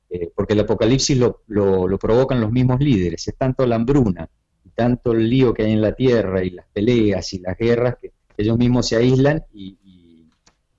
[0.10, 4.30] Eh, porque el apocalipsis lo, lo, provocan los mismos líderes, es tanto la hambruna
[4.64, 7.98] y tanto el lío que hay en la tierra y las peleas y las guerras
[8.02, 10.30] que ellos mismos se aíslan y, y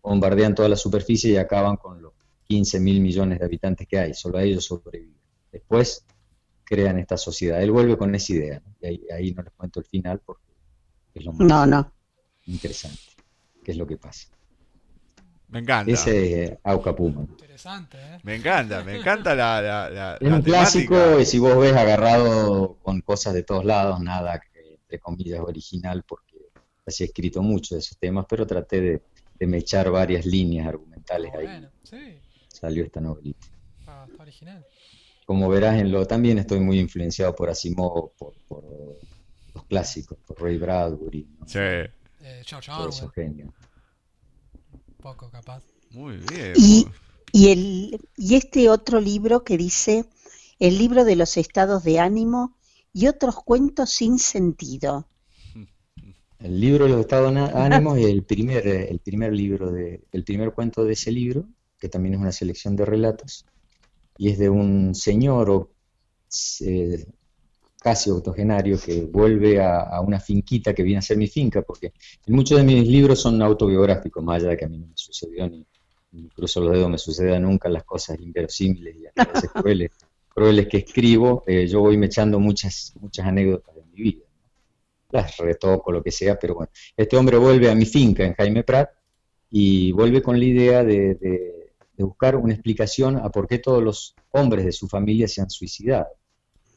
[0.02, 2.12] bombardean toda la superficie y acaban con los
[2.44, 5.16] 15 mil millones de habitantes que hay, solo a ellos sobreviven.
[5.52, 6.04] Después
[6.66, 7.62] crean esta sociedad.
[7.62, 10.44] Él vuelve con esa idea, y ahí, no les cuento el final porque
[11.14, 11.92] es lo más no, no.
[12.46, 13.02] interesante,
[13.64, 14.28] qué es lo que pasa.
[15.48, 15.92] Me encanta.
[15.92, 17.22] Ese es Auca Puma.
[17.22, 18.18] Interesante, ¿eh?
[18.24, 23.00] Me encanta, me encanta la, la, Es un clásico, y si vos ves agarrado con
[23.00, 26.36] cosas de todos lados, nada que, entre comillas, original, porque
[26.84, 29.02] así he escrito mucho de esos temas, pero traté de,
[29.38, 31.68] de mechar varias líneas argumentales ahí.
[31.84, 32.20] Sí
[32.56, 33.46] salió esta novelita.
[33.86, 34.66] Ah, está original.
[35.26, 38.64] Como verás en lo también estoy muy influenciado por Asimov, por, por
[39.54, 41.26] los clásicos, por Ray Bradbury.
[41.46, 41.58] Sí.
[41.58, 43.10] Eh, George Orwell.
[43.12, 43.52] genio.
[45.02, 45.62] Poco capaz.
[45.90, 46.52] Muy bien.
[46.56, 46.86] Y,
[47.32, 50.04] y, el, y este otro libro que dice
[50.58, 52.56] El libro de los estados de ánimo
[52.92, 55.08] y otros cuentos sin sentido.
[56.38, 60.22] El libro de los estados de ánimo es el primer, el primer libro de, el
[60.22, 61.46] primer cuento de ese libro
[61.78, 63.44] que también es una selección de relatos,
[64.18, 65.70] y es de un señor
[66.60, 67.06] eh,
[67.80, 71.92] casi octogenario que vuelve a, una finquita que viene a ser mi finca, porque
[72.26, 75.48] muchos de mis libros son autobiográficos, más allá de que a mí no me sucedió
[75.48, 75.64] ni,
[76.12, 79.90] incluso los dedos me suceda nunca las cosas inverosímiles y a veces crueles,
[80.28, 84.24] crueles que escribo, eh, yo voy me echando muchas, muchas anécdotas de mi vida.
[85.10, 88.64] Las retoco, lo que sea, pero bueno, este hombre vuelve a mi finca en Jaime
[88.64, 88.90] Prat
[89.50, 91.65] y vuelve con la idea de de
[92.04, 96.08] buscar una explicación a por qué todos los hombres de su familia se han suicidado.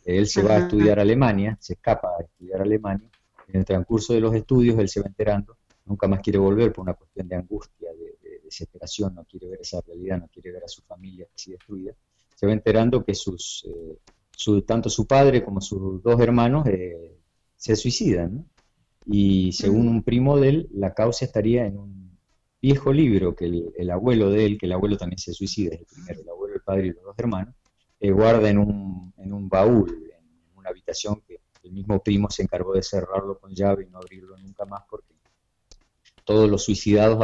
[0.06, 3.10] Él se va a estudiar a Alemania, se escapa a estudiar a Alemania,
[3.48, 6.84] en el transcurso de los estudios él se va enterando, nunca más quiere volver por
[6.84, 10.68] una cuestión de angustia, de, desesperación, no quiere ver esa realidad, no quiere ver a
[10.68, 11.94] su familia así destruida,
[12.36, 13.98] se va enterando que sus, eh,
[14.32, 17.16] su, tanto su padre como sus dos hermanos eh,
[17.56, 18.50] se suicidan,
[19.06, 22.09] y según un primo de él, la causa estaría en un
[22.62, 25.86] viejo libro que el, abuelo de él, que el abuelo también se suicida, es el
[25.86, 27.56] primero, el abuelo, el padre y los dos hermanos,
[28.00, 32.44] eh, guarda en un, en un baúl, en una habitación que el mismo primo se
[32.44, 35.14] encargó de cerrarlo con llave y no abrirlo nunca más porque
[36.24, 37.20] todos los suicidados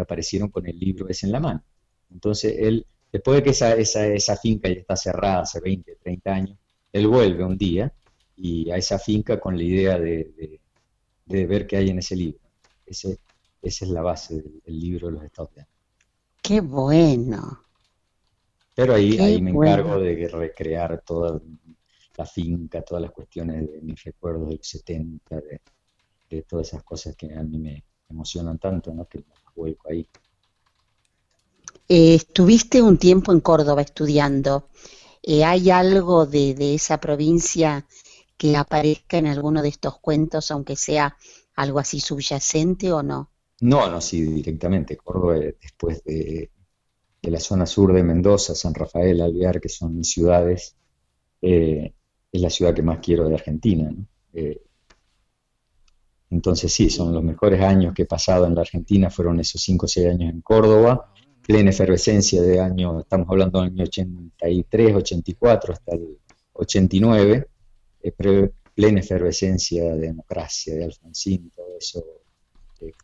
[0.00, 1.62] aparecieron con el libro ese en la mano.
[2.10, 6.30] Entonces él, después de que esa, esa, esa finca ya está cerrada hace 20, 30
[6.30, 6.58] años,
[6.92, 7.92] él vuelve un día
[8.36, 10.60] y a esa finca con la idea de, de,
[11.24, 12.40] de ver qué hay en ese libro.
[12.84, 13.18] Ese,
[13.62, 15.66] esa es la base del, libro de los estados de
[16.42, 17.62] Qué bueno.
[18.74, 21.40] Pero ahí, ahí me encargo de recrear toda
[22.16, 25.40] la finca, todas las cuestiones de mis recuerdos del 70,
[26.28, 29.06] de, todas esas cosas que a mí me emocionan tanto, ¿no?
[29.06, 29.22] que
[29.54, 30.06] vuelco ahí.
[31.88, 34.68] Eh, estuviste un tiempo en Córdoba estudiando.
[35.22, 37.86] Eh, ¿Hay algo de, de, esa provincia
[38.36, 41.16] que aparezca en alguno de estos cuentos, aunque sea
[41.56, 43.28] algo así subyacente o no?
[43.60, 44.96] No, no, sí, directamente.
[44.96, 46.50] Córdoba, eh, después de,
[47.22, 50.76] la zona sur de Mendoza, San Rafael, Alvear, que son ciudades,
[51.42, 51.92] eh,
[52.32, 53.92] es la ciudad que más quiero de Argentina.
[54.32, 54.62] Eh,
[56.30, 59.86] entonces sí, son los mejores años que he pasado en la Argentina, fueron esos 5
[59.86, 65.72] o 6 años en Córdoba, plena efervescencia de año, estamos hablando del año 83, 84
[65.74, 66.18] hasta el
[66.52, 67.48] 89,
[68.74, 72.19] plena efervescencia de democracia, de Alfonsín, todo eso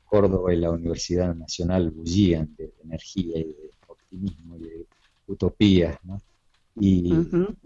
[0.04, 4.86] Córdoba y la Universidad Nacional bullían de, energía y de optimismo y de
[5.26, 6.20] utopías, ¿no?
[6.78, 7.10] Y,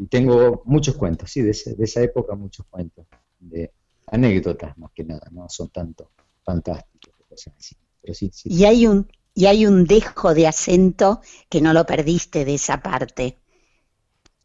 [0.09, 3.07] tengo muchos cuentos, sí, de, esa época muchos cuentos,
[3.41, 3.73] de
[4.07, 6.11] anécdotas más que nada, no son tanto
[6.45, 7.77] fantásticos, cosas así.
[8.01, 8.49] Pero sí, sí.
[8.53, 12.83] Y hay un y hay un dejo de acento que no lo perdiste de esa
[12.83, 13.39] parte.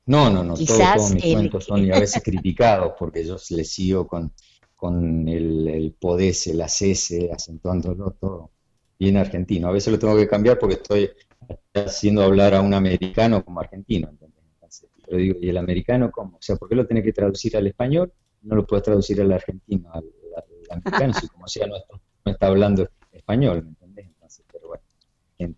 [0.06, 4.08] No, no, no, todos, mis cuentos son y a veces criticados porque yo les sigo
[4.08, 4.32] con,
[4.75, 8.51] con el, el podese, la cese, acentuándolo todo.
[8.99, 9.67] bien argentino.
[9.69, 11.09] A veces lo tengo que cambiar porque estoy
[11.73, 14.43] haciendo hablar a un americano como argentino, ¿entendés?
[14.55, 16.38] Entonces, pero digo, ¿y el americano cómo?
[16.38, 18.13] O sea, ¿por qué lo tenés que traducir al español?
[18.41, 20.05] No lo puedes traducir al argentino, al,
[20.38, 24.07] al americano, si como sea no está, no está hablando español, ¿me entendés?
[24.07, 24.83] Entonces, pero bueno.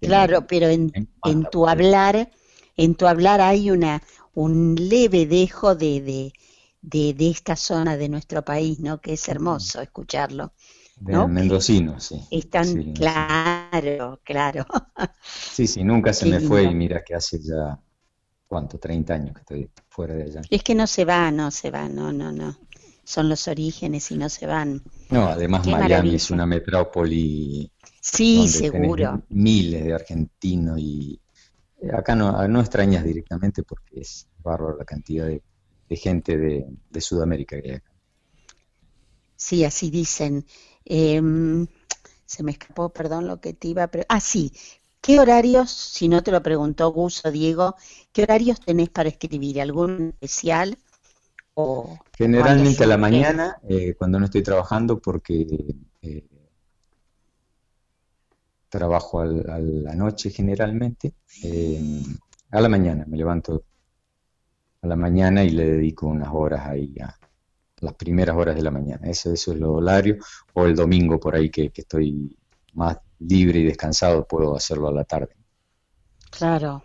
[0.01, 2.29] Claro, pero en, en tu hablar,
[2.77, 4.01] en tu hablar hay una
[4.33, 6.33] un leve dejo de, de,
[6.93, 8.99] de, de esta zona de nuestro país, ¿no?
[9.01, 10.53] Que es hermoso escucharlo.
[10.99, 11.27] De ¿no?
[11.27, 12.21] mendocino, sí.
[12.31, 14.65] Es tan Sí, claro, claro.
[15.51, 17.79] Sí, sí, nunca se me fue y mira que hace ya,
[18.47, 18.77] ¿cuánto?
[18.79, 20.41] 30 años que estoy fuera de allá.
[20.49, 22.57] Es que no se va, no se va, no, no, no.
[23.03, 24.81] Son los orígenes y no se van.
[25.09, 26.15] No, además Qué Miami maravilla.
[26.17, 27.71] es una metrópoli
[28.01, 29.23] Sí, donde seguro.
[29.29, 31.19] miles de argentinos y
[31.81, 35.41] eh, acá no, no extrañas directamente porque es bárbaro la cantidad de,
[35.89, 37.81] de gente de, de Sudamérica acá.
[39.35, 40.45] Sí, así dicen.
[40.85, 41.67] Em,
[42.25, 44.51] se me escapó, perdón, lo que te iba a pre- Ah, sí.
[45.01, 47.75] ¿Qué horarios, si no te lo preguntó Gus o Diego,
[48.11, 49.61] qué horarios tenés para escribir?
[49.61, 50.77] ¿Algún especial?
[51.55, 55.45] O Generalmente a la mañana, eh, cuando no estoy trabajando, porque
[56.01, 56.25] eh,
[58.69, 62.01] trabajo al- a la noche generalmente, eh,
[62.51, 63.63] a la mañana, me levanto
[64.81, 67.17] a la mañana y le dedico unas horas ahí a
[67.79, 69.09] las primeras horas de la mañana.
[69.09, 70.17] Eso, eso es lo horario,
[70.53, 72.35] o el domingo por ahí que, que estoy
[72.73, 75.35] más libre y descansado, puedo hacerlo a la tarde.
[76.29, 76.83] Claro.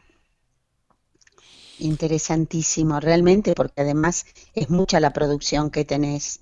[1.78, 4.24] Interesantísimo, realmente, porque además
[4.54, 6.40] es mucha la producción que tenés.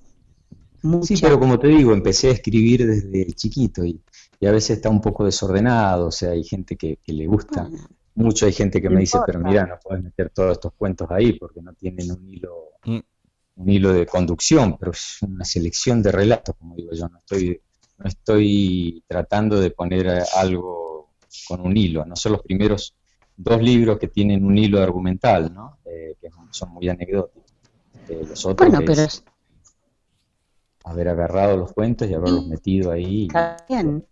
[0.83, 1.07] Mucha.
[1.07, 4.01] Sí, pero como te digo, empecé a escribir desde chiquito y,
[4.39, 7.63] y a veces está un poco desordenado, o sea, hay gente que, que le gusta
[7.63, 11.09] Bueno, mucho, hay gente que me dice, pero mira, no puedes meter todos estos cuentos
[11.11, 12.99] ahí porque no tienen un hilo, Mm.
[13.57, 17.61] un hilo de conducción, pero es una selección de relatos, como digo yo, no estoy,
[17.99, 21.11] no estoy tratando de poner algo
[21.47, 22.95] con un hilo, no son los primeros
[23.37, 25.79] dos libros que tienen un hilo argumental, ¿no?
[25.85, 27.53] Eh, que son muy anecdóticos.
[28.09, 29.23] Eh, los otros Bueno, pero es
[30.85, 33.27] haber agarrado los cuentos y haberlos metido ahí.
[33.27, 34.07] está bien,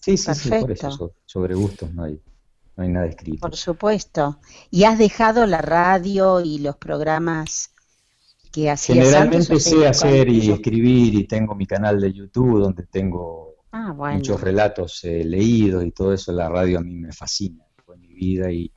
[0.00, 2.20] Sí, sí, sí, por eso, sobre gustos no hay,
[2.76, 3.40] no hay nada escrito.
[3.40, 4.38] por supuesto.
[4.70, 7.70] ¿Y has dejado la radio y los programas
[8.52, 8.98] que hacías?
[9.08, 14.16] Generalmente sé hacer y escribir y tengo mi canal de YouTube donde tengo Ah, bueno.
[14.16, 16.32] muchos relatos eh, leídos y todo eso.
[16.32, 18.72] La radio a mí me fascina, fue mi vida y,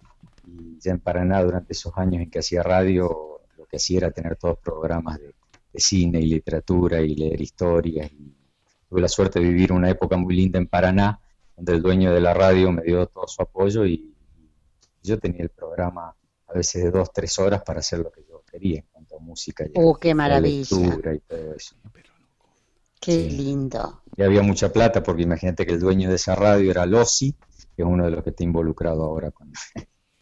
[0.46, 4.12] y ya en Paraná durante esos años en que hacía radio, lo que hacía era
[4.12, 8.12] tener todos programas de, de cine y literatura y leer historias.
[8.12, 8.34] Y
[8.90, 11.20] tuve la suerte de vivir una época muy linda en Paraná,
[11.60, 14.16] donde el dueño de la radio me dio todo su apoyo y,
[15.02, 16.14] yo tenía el programa
[16.48, 19.20] a veces de dos, tres horas para hacer lo que yo quería en cuanto a
[19.20, 20.78] música y, Oh, qué maravilla.
[20.78, 21.76] lectura y todo eso.
[23.00, 23.30] Qué Sí.
[23.32, 24.02] lindo.
[24.18, 27.34] Y había mucha plata porque imagínate que el dueño de esa radio era Lossi,
[27.76, 29.52] que es uno de los que está involucrado ahora con,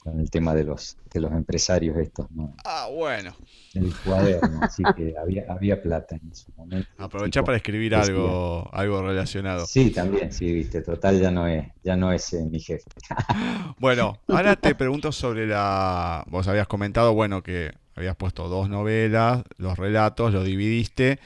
[0.07, 2.55] con el tema de los, de los empresarios estos, ¿no?
[2.63, 3.35] Ah, bueno.
[3.73, 6.87] El cuaderno, así que había, había plata en su momento.
[6.97, 9.65] Aprovecha Tipo, para escribir decía- algo, algo relacionado.
[9.65, 12.85] Sí, también, sí, viste, total ya no es, ya no es eh, mi jefe.
[13.79, 16.23] Bueno, ahora te pregunto sobre la...
[16.29, 21.19] Vos habías comentado, bueno, que habías puesto dos novelas, los relatos, lo dividiste.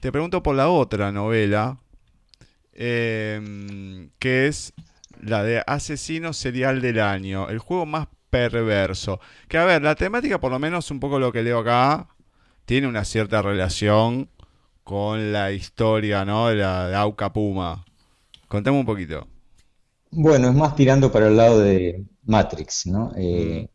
[0.00, 1.78] Te pregunto por la otra novela,
[2.72, 4.72] em, que es
[5.20, 9.20] la de Asesino Serial del Año, el juego más perverso.
[9.48, 12.08] Que a ver, la temática, por lo menos un poco lo que leo acá,
[12.66, 14.30] tiene una cierta relación
[14.84, 16.48] con la historia, ¿no?
[16.48, 17.84] De la de Auca Puma.
[18.48, 19.28] Contame un poquito.
[20.10, 23.12] Bueno, es más tirando para el lado de Matrix, ¿no?
[23.16, 23.68] Eh,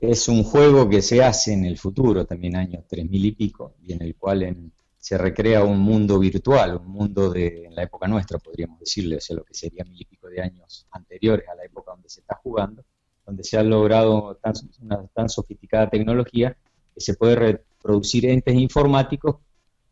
[0.00, 3.92] es un juego que se hace en el futuro, también años 3000 y pico, y
[3.92, 8.08] en el cual en- se recrea un mundo virtual, un mundo de en la época
[8.08, 11.54] nuestra, podríamos decirle, o sea, lo que sería mil y pico de años anteriores a
[11.54, 12.84] la época donde se está jugando,
[13.26, 14.38] donde se ha logrado
[14.80, 16.56] una tan sofisticada tecnología
[16.94, 19.36] que se puede reproducir entes informáticos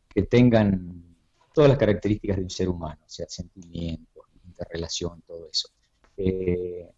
[0.08, 1.04] que tengan
[1.52, 5.68] todas las características de un ser humano, o sea, sentimientos, interrelación, todo eso.
[6.16, 6.88] Eh,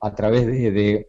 [0.00, 1.08] a través de,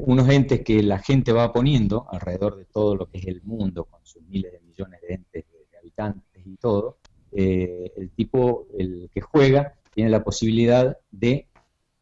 [0.00, 3.84] unos entes que la gente va poniendo alrededor de todo lo que es el mundo,
[3.84, 6.98] con sus miles de millones de entes, de, de habitantes y todo,
[7.32, 11.46] eh, el tipo, el que juega, tiene la posibilidad de,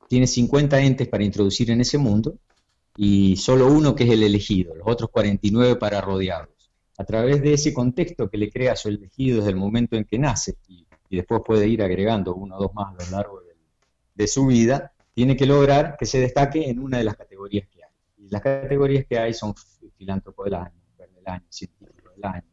[0.09, 2.39] tiene 50 entes para introducir en ese mundo
[2.97, 6.71] y solo uno que es el elegido, los otros 49 para rodearlos.
[6.99, 10.05] A través de ese contexto que le crea a su elegido desde el momento en
[10.05, 13.41] que nace y, después puede ir agregando uno o dos más a lo largo
[14.15, 17.83] de su vida, tiene que lograr que se destaque en una de las categorías que
[17.83, 17.91] hay.
[18.19, 19.55] Y las categorías que hay son
[19.97, 22.45] filántropo del año, del año, científico del año.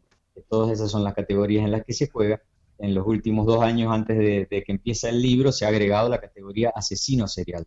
[0.47, 2.41] Todas esas son las categorías en las que se juega.
[2.83, 6.19] En los últimos dos años antes de, que empiece el libro, se ha agregado la
[6.19, 7.65] categoría asesino serial.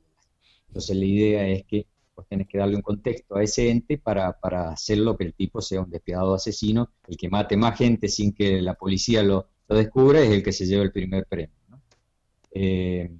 [0.68, 4.38] Entonces la idea es que pues tenés que darle un contexto a ese ente para,
[4.38, 8.34] para hacerlo que el tipo sea un despiadado asesino, el que mate más gente sin
[8.34, 11.56] que la policía lo, lo descubra es el que se lleva el primer premio.
[12.50, 13.10] Eh,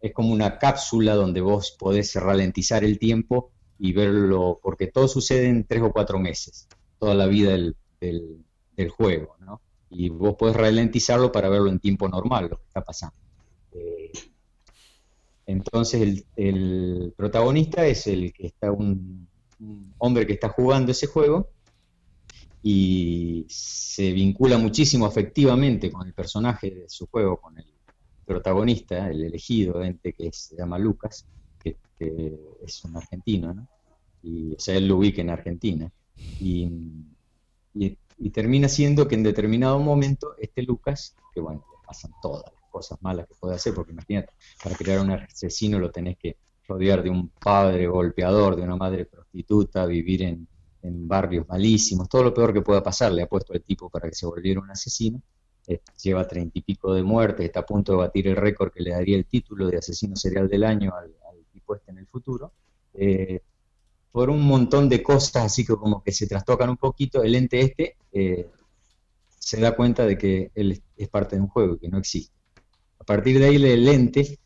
[0.00, 5.48] es como una cápsula donde vos podés ralentizar el tiempo y verlo, porque todo sucede
[5.48, 9.60] en tres o cuatro meses, toda la vida del, del, juego, ¿no?
[9.90, 13.16] Y vos podés ralentizarlo para verlo en tiempo normal, lo que está pasando.
[13.72, 14.12] Eh,
[15.46, 19.28] entonces el, el, protagonista es el que está un,
[19.98, 21.50] hombre que está jugando ese juego
[22.62, 27.66] y se vincula muchísimo afectivamente con el personaje de su juego, con el
[28.26, 31.26] protagonista, el elegido, ente que se llama Lucas,
[31.62, 31.76] que,
[32.64, 33.68] es un argentino, ¿no?
[34.22, 35.90] Y, o sea, él lo ubica en Argentina.
[36.40, 36.70] Y,
[37.74, 37.98] y,
[38.28, 42.98] termina siendo que en determinado momento este Lucas, que bueno, le pasan todas las cosas
[43.00, 46.36] malas que puede hacer, porque imagínate, para crear un asesino lo tenés que
[46.68, 50.46] rodear de un padre golpeador, de una madre prostituta, vivir en,
[50.82, 54.14] barrios malísimos, todo lo peor que pueda pasar le ha puesto al tipo para que
[54.14, 55.20] se volviera un asesino.
[55.66, 58.82] Eh, lleva treinta y pico de muertes, está a punto de batir el récord que
[58.82, 61.12] le daría el título de asesino serial del año al,
[61.52, 62.52] tipo este en el futuro.
[62.94, 63.42] Eh,
[64.12, 67.60] por un montón de cosas así que como que se trastocan un poquito, el ente
[67.60, 68.48] este eh,
[69.38, 72.34] se da cuenta de que él es parte de un juego que no existe.
[72.98, 74.38] A partir de ahí el ente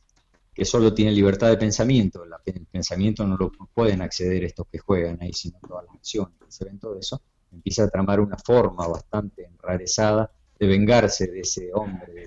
[0.54, 5.18] que solo tiene libertad de pensamiento, el pensamiento no lo pueden acceder estos que juegan
[5.20, 8.86] ahí, sino todas las acciones que se ven todo eso, empieza a tramar una forma
[8.86, 12.24] bastante enrarezada de vengarse de ese hombre, de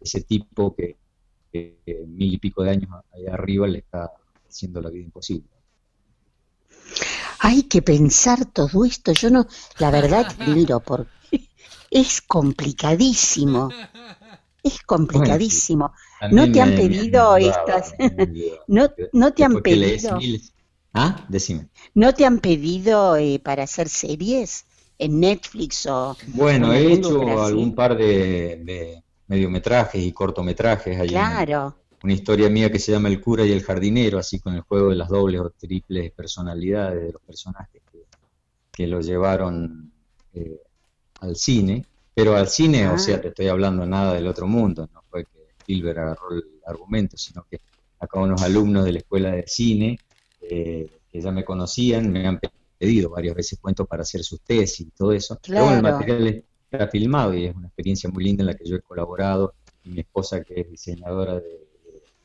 [0.00, 0.96] ese, tipo que,
[2.06, 4.10] mil y pico de años allá arriba le está
[4.46, 5.48] haciendo la vida imposible.
[7.40, 9.46] Hay que pensar todo esto, yo no,
[9.78, 11.48] la verdad miro, porque
[11.90, 13.70] es complicadísimo.
[14.62, 15.92] Es complicadísimo.
[16.30, 17.94] no te han pedido estas.
[18.66, 20.18] no, no te han pedido.
[20.94, 21.68] Ah, decime.
[21.94, 24.64] ¿No te han pedido eh, para hacer series
[24.98, 26.16] en Netflix o.?
[26.28, 31.00] Bueno, he hecho algún par de, mediometrajes y cortometrajes.
[31.00, 31.76] Hay claro.
[32.04, 34.90] Una, historia mía que se llama El cura y el jardinero, así con el juego
[34.90, 37.82] de las dobles o triples personalidades de los personajes
[38.72, 39.92] que, lo llevaron
[40.34, 40.60] eh,
[41.20, 41.84] al cine.
[42.12, 43.20] Pero al cine, o sea, ah.
[43.20, 47.44] te estoy hablando nada del otro mundo, no fue que Spielberg agarró el argumento, sino
[47.48, 47.60] que
[47.98, 49.98] acá unos alumnos de la escuela de cine
[50.40, 52.38] eh, que ya me conocían, me han
[52.78, 55.38] pedido varias veces cuentos para hacer sus tesis y todo eso.
[55.46, 58.76] Pero el material está filmado y es una experiencia muy linda en la que yo
[58.76, 61.63] he colaborado y mi esposa que es diseñadora de,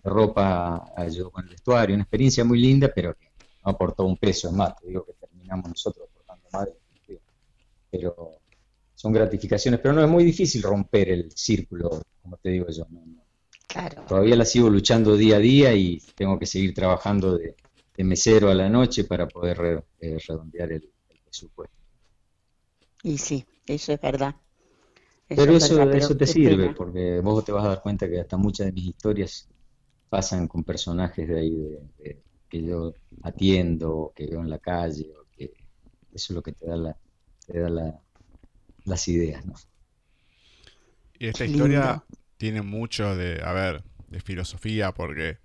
[0.04, 3.30] ropa ayudó con el vestuario, una experiencia muy linda, pero que
[3.66, 6.70] no aportó un peso, es más, te digo que terminamos nosotros aportando más
[7.92, 8.40] pero
[8.96, 12.86] son gratificaciones, pero no es muy difícil romper el círculo, como te digo yo.
[13.68, 14.04] Claro.
[14.08, 17.56] Todavía la sigo luchando día a día y tengo que seguir trabajando de,
[18.04, 20.90] mesero a la noche para poder eh, redondear el,
[21.24, 21.76] presupuesto.
[23.04, 24.36] Y sí, eso es verdad.
[25.28, 28.68] pero eso, eso te sirve, porque vos te vas a dar cuenta que hasta muchas
[28.68, 29.48] de mis historias
[30.10, 31.78] pasan con personajes de ahí
[32.50, 35.54] que yo atiendo, que veo en la calle, o que
[36.14, 36.98] eso es lo que te da la,
[37.46, 38.00] te da la,
[38.86, 39.54] las ideas, ¿no?
[41.20, 42.04] Y esta historia
[42.38, 45.38] tiene mucho de, a ver, de filosofía, porque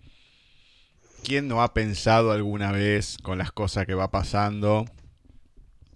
[1.23, 4.87] ¿quién no ha pensado alguna vez con las cosas que va pasando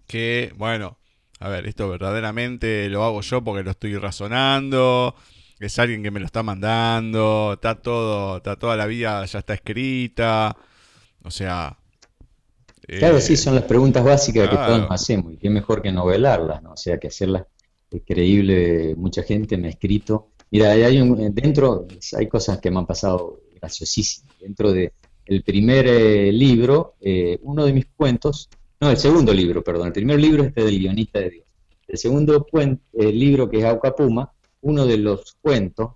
[0.07, 0.99] que, bueno,
[1.39, 5.15] a ver, esto verdaderamente lo hago yo porque lo estoy razonando,
[5.61, 9.55] es alguien que me lo está mandando, está todo, está toda la vida ya está
[9.55, 10.57] escrita,
[11.23, 11.77] o sea,
[12.87, 15.93] Claro, sí, eh, son las preguntas básicas que todos nos hacemos, y qué mejor que
[15.93, 16.73] novelarlas, ¿no?
[16.73, 17.45] O sea, que hacerlas
[18.07, 18.95] creíble.
[18.97, 20.29] Mucha gente me ha escrito.
[20.51, 21.87] Mira, hay un, dentro
[22.17, 24.35] hay cosas que me han pasado graciosísimas.
[24.41, 24.93] Dentro de
[25.27, 28.49] el primer eh, libro, eh, uno de mis cuentos,
[28.81, 31.45] no, el segundo libro, perdón, el primer libro es este del guionista de Dios.
[31.87, 32.47] El segundo
[32.93, 34.31] el libro que es Auca Puma,
[34.61, 35.93] uno de los cuentos,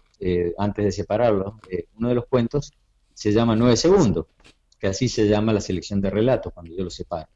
[0.58, 1.54] antes de separarlos,
[1.96, 2.72] uno de los cuentos
[3.14, 4.26] se llama Nueve Segundos
[4.82, 7.28] que así se llama la selección de relatos cuando yo lo separo.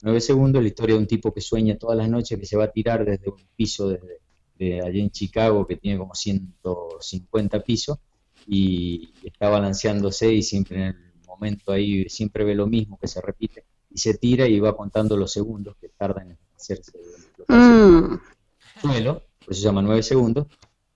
[0.00, 2.64] Nueve segundos, la historia de un tipo que sueña todas las noches que se va
[2.64, 4.20] a tirar desde un piso desde,
[4.58, 7.98] de allí en Chicago que tiene como 150 pisos
[8.46, 10.96] y está balanceándose y siempre en el
[11.26, 15.14] momento ahí siempre ve lo mismo que se repite y se tira y va contando
[15.14, 16.92] los segundos que tardan en hacerse
[17.48, 18.14] mm.
[18.80, 20.46] suelo, por eso se llama nueve segundos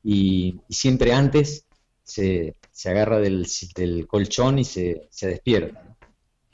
[0.04, 1.66] y siempre antes
[2.02, 5.96] se, se agarra del, del, colchón y se, se despierta.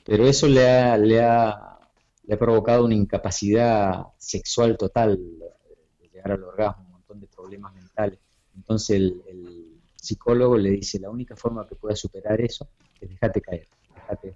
[0.05, 1.77] Pero eso le ha, le, ha,
[2.23, 5.17] le ha provocado una incapacidad sexual total
[5.99, 8.17] de llegar al orgasmo, un montón de problemas mentales.
[8.55, 12.69] Entonces el, el psicólogo le dice, la única forma que puedas superar eso
[13.01, 14.35] es dejarte caer, dejate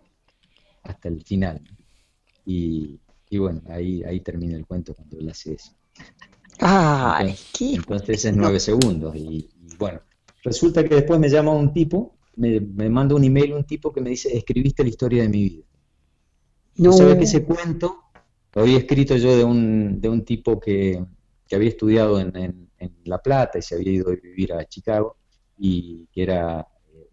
[0.83, 1.61] hasta el final.
[1.63, 1.77] ¿no?
[2.45, 2.99] Y,
[3.29, 5.71] y bueno, ahí, ahí termina el cuento cuando él hace eso.
[6.59, 9.15] Ay, Entonces, qué entonces es nueve segundos.
[9.15, 10.01] Y, y bueno,
[10.43, 14.01] resulta que después me llama un tipo, me, me manda un email un tipo que
[14.01, 15.63] me dice, escribiste la historia de mi vida.
[16.77, 16.89] no.
[16.89, 18.03] ¿No sabes que ese cuento
[18.53, 21.03] lo había escrito yo de un, de un tipo que,
[21.47, 24.65] que había estudiado en, en- en La Plata y se había ido a vivir a
[24.65, 25.17] Chicago
[25.57, 27.09] y que era eh,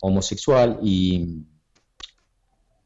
[0.00, 1.44] homosexual y,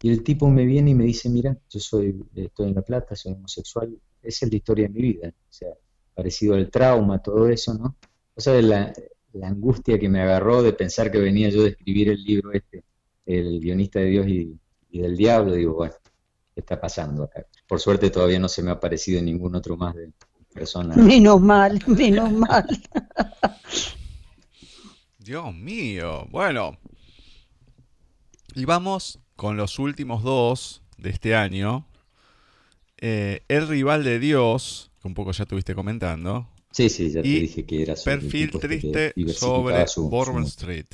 [0.02, 3.14] y el tipo me viene y me dice, mira, yo soy, estoy en La Plata,
[3.16, 5.68] soy homosexual, esa es la historia de mi vida, o sea,
[6.14, 7.96] parecido al trauma, todo eso, ¿no?
[8.34, 8.92] O sea, la,
[9.32, 12.84] la angustia que me agarró de pensar que venía yo de escribir el libro este,
[13.26, 14.58] el guionista de Dios y,
[14.90, 15.94] y del diablo, digo, bueno,
[16.54, 17.46] ¿qué está pasando acá?
[17.66, 20.10] Por suerte todavía no se me ha aparecido ningún otro más de
[20.52, 20.96] persona.
[20.96, 22.66] Menos mal, menos mal.
[25.18, 26.26] Dios mío.
[26.30, 26.78] Bueno.
[28.54, 31.86] Y vamos con los últimos dos de este año.
[33.00, 36.48] Eh, el rival de Dios, que un poco ya estuviste comentando.
[36.70, 40.08] Sí, sí, ya te Y dije que era sobre Perfil este triste sobre su- su-
[40.10, 40.86] Bourbon Street.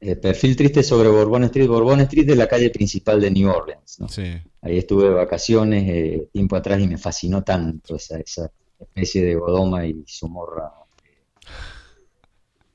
[0.00, 1.68] Eh, perfil triste sobre Bourbon Street.
[1.68, 4.08] Bourbon Street es la calle principal de New Orleans, ¿no?
[4.08, 4.24] Sí.
[4.60, 9.36] Ahí estuve de vacaciones eh, tiempo atrás y me fascinó tanto esa, esa especie de
[9.36, 10.72] Godoma y Zumorra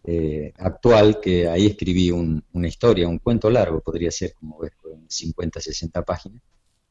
[0.05, 4.71] eh, actual que ahí escribí un- una historia, un cuento largo, podría ser, como ves,
[4.81, 6.41] con 50, 60 páginas,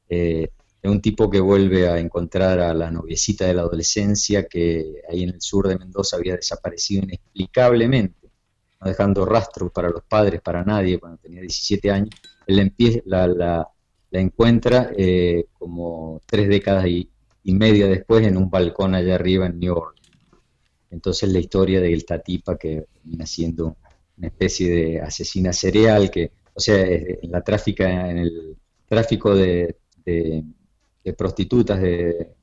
[0.08, 0.48] eh,
[0.90, 5.30] un tipo que vuelve a encontrar a la noviecita de la adolescencia que ahí en
[5.30, 8.30] el sur de Mendoza había desaparecido inexplicablemente,
[8.80, 12.10] no dejando rastro para los padres, para nadie, cuando tenía 17 años.
[12.46, 12.60] Él
[13.06, 13.68] la, la-
[14.10, 17.10] la encuentra eh, como tres décadas y,
[17.54, 20.10] media después en un balcón allá arriba en New Orleans.
[20.90, 23.76] Entonces la historia de esta tipa que termina siendo
[24.16, 28.56] una especie de asesina serial que, o sea, en la tráfica, en el
[28.86, 29.76] tráfico de-
[31.06, 32.34] de prostitutas de,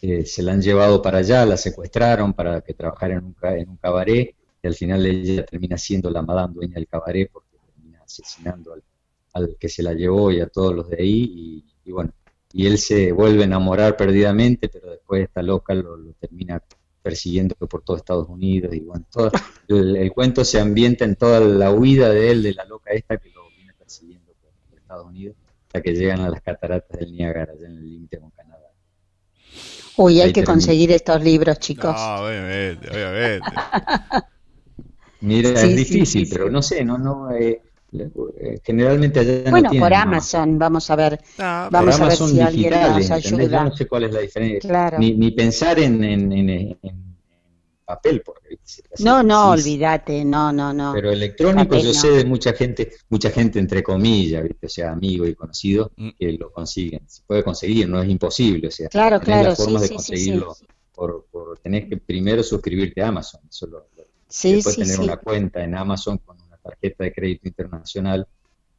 [0.00, 3.68] eh, se la han llevado para allá, la secuestraron para que trabajara en un, en
[3.68, 8.00] un cabaret y al final ella termina siendo la madame dueña del cabaret porque termina
[8.02, 8.82] asesinando al,
[9.34, 12.10] al que se la llevó y a todos los de ahí y, y bueno,
[12.54, 16.62] y él se vuelve a enamorar perdidamente, pero después esta loca lo, lo termina
[17.02, 19.30] persiguiendo por todo Estados Unidos y bueno, todo,
[19.68, 23.28] el, cuento se ambienta en toda la huida de él, de la loca esta que
[23.28, 25.36] lo viene persiguiendo por Estados Unidos,
[25.68, 28.66] hasta que llegan a las cataratas del Niágara, allá en el límite con Canadá.
[29.96, 30.52] Uy, hay Ahí que termina.
[30.52, 31.94] conseguir estos libros, chicos.
[31.94, 33.50] No, obviamente, obviamente.
[35.20, 37.62] Mira, Sí, es difícil, sí, pero no sé, no, no, eh,
[37.92, 40.02] eh, generalmente allá no bueno, tienen por más.
[40.02, 41.20] Amazon, vamos a ver.
[41.38, 43.64] No, Vamos a ver si alguien digitales, nos ayuda.
[43.64, 44.60] no sé cuál es la diferencia.
[44.68, 44.98] Claro.
[44.98, 47.15] Ni, ni pensar en, en, en- en- en
[47.86, 48.58] papel, porque
[48.98, 50.92] No, no, olvídate, no, no, no.
[50.92, 52.00] Pero electrónico Papel yo no.
[52.00, 54.66] sé de mucha gente, mucha gente entre comillas, ¿viste?
[54.66, 56.08] o sea, amigos y conocidos, Mm.
[56.18, 57.08] que lo consiguen.
[57.08, 59.88] Se puede conseguir, no es imposible, o sea, Claro, tenés claro, la forma sí, de
[59.88, 60.10] sí, sí, sí.
[60.12, 60.56] conseguirlo
[60.94, 65.02] por, por tenés que primero suscribirte a Amazon, eso lo- lo- después sí, tener sí.
[65.02, 68.26] una cuenta en Amazon con una tarjeta de crédito internacional,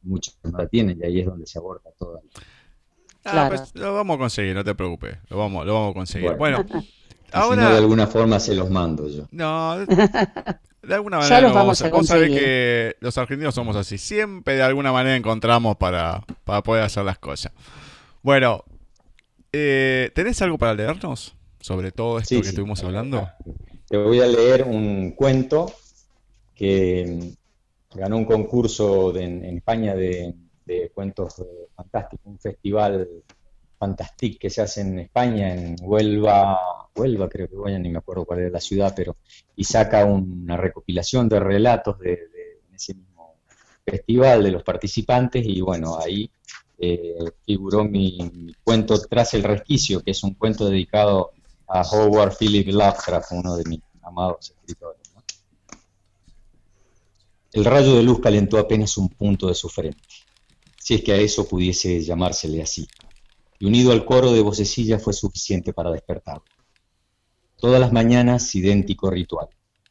[0.02, 2.20] muchos no la tienen y ahí es donde se aborda todo.
[3.24, 3.56] Ah, Claro.
[3.56, 5.18] pues lo vamos a conseguir, no te preocupes.
[5.28, 6.34] Lo vamos, lo vamos a conseguir.
[6.36, 6.84] Bueno, Bueno.
[7.32, 9.26] Si no, de alguna forma se los mando yo.
[9.30, 11.40] No, de, alguna Ya manera.
[11.42, 13.98] los lo vamos a Vos sabés que los argentinos somos así.
[13.98, 17.52] Siempre de alguna manera encontramos para, para poder hacer las cosas.
[18.22, 18.64] Bueno,
[19.52, 22.48] eh, ¿tenés algo para leernos sobre todo esto Sí, que sí.
[22.50, 23.28] estuvimos hablando?
[23.88, 25.72] Te voy a leer un cuento
[26.54, 27.34] que
[27.94, 31.42] mm, ganó un concurso de- en, España de, de cuentos
[31.74, 33.08] fantásticos, un festival
[33.78, 36.58] fantastic que se hace en España, en Huelva,
[36.94, 39.16] Huelva creo que voy, ni me acuerdo cuál es la ciudad, pero
[39.56, 43.36] y saca una recopilación de relatos de, de- en ese mismo
[43.84, 46.30] festival de los participantes y bueno, ahí
[46.78, 47.14] eh,
[47.44, 51.32] figuró mi, cuento Tras el resquicio, que es un cuento dedicado
[51.66, 54.98] a Howard Philip Lovecraft, uno de mis amados escritores.
[57.52, 60.00] El rayo de luz calentó apenas un punto de su frente,
[60.78, 62.88] si es que a eso pudiese llamársele así,
[63.58, 66.44] y unido al coro de vocecillas fue suficiente para despertarlo.
[67.56, 69.48] Todas las mañanas idéntico ritual,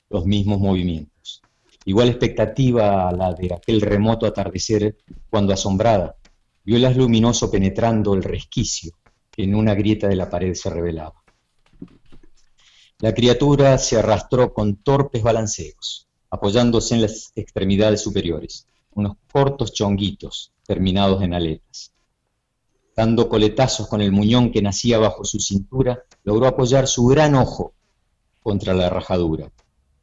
[0.10, 1.42] los mismos movimientos,
[1.86, 4.98] igual expectativa a la de aquel remoto atardecer
[5.30, 6.16] cuando asombrada
[6.64, 8.92] vio el haz luminoso penetrando el resquicio
[9.32, 11.24] que en una grieta de la pared se revelaba.
[13.00, 18.66] La criatura se arrastró con torpes balanceos, apoyándose en las extremidades superiores,
[18.96, 21.94] unos cortos chonguitos terminados en aletas.
[22.98, 27.76] Dando coletazos con el muñón que nacía bajo su cintura, logró apoyar su gran ojo
[28.42, 29.52] contra la rajadura,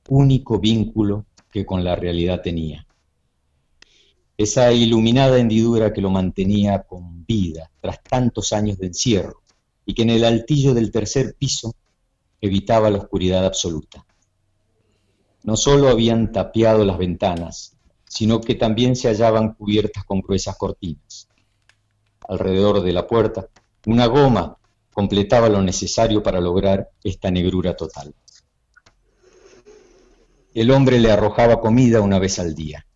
[0.09, 2.87] único vínculo que con la realidad tenía.
[4.37, 9.43] Esa iluminada hendidura que lo mantenía con vida tras tantos años de encierro
[9.85, 11.75] y que en el altillo del tercer piso
[12.41, 14.07] evitaba la oscuridad absoluta.
[15.43, 21.29] No solo habían tapiado las ventanas, sino que también se hallaban cubiertas con gruesas cortinas.
[22.29, 23.49] Alrededor de la puerta,
[23.87, 24.57] una goma
[24.93, 28.15] completaba lo necesario para lograr esta negrura total.
[30.55, 32.87] El hombre le arrojaba comida una vez al día,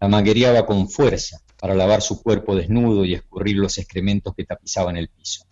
[0.00, 4.96] la manguereaba con fuerza para lavar su cuerpo desnudo y escurrir los excrementos que tapizaban
[4.96, 5.46] el piso.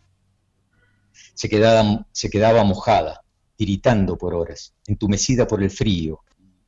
[1.35, 3.25] Se quedaba, mojada,
[3.57, 6.21] tiritando por horas, entumecida por el frío,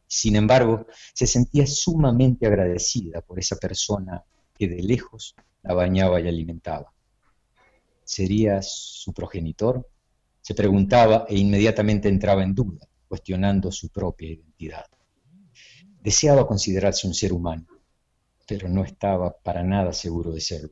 [0.09, 4.25] sin embargo, se sentía sumamente agradecida por esa persona
[4.57, 5.35] que de lejos
[5.67, 6.93] la bañaba y alimentaba.
[8.05, 9.89] ¿Sería su progenitor?
[10.41, 14.87] Se preguntaba e inmediatamente entraba en duda, cuestionando su propia identidad.
[16.01, 17.67] Deseaba considerarse un ser humano,
[18.47, 20.71] pero no estaba para nada seguro de serlo.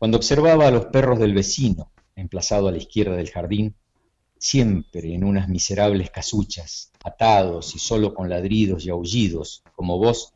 [0.00, 3.76] Cuando observaba a los perros del vecino, emplazado a la izquierda del jardín,
[4.36, 10.32] siempre en unas miserables casuchas, atados y solo con ladridos y aullidos, como vos,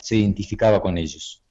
[0.00, 1.42] se identificaba con ellos.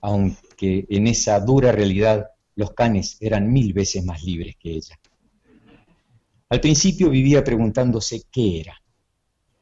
[0.00, 4.98] Aunque en esa dura realidad los canes eran mil veces más libres que ella.
[6.48, 8.82] Al principio vivía preguntándose qué era,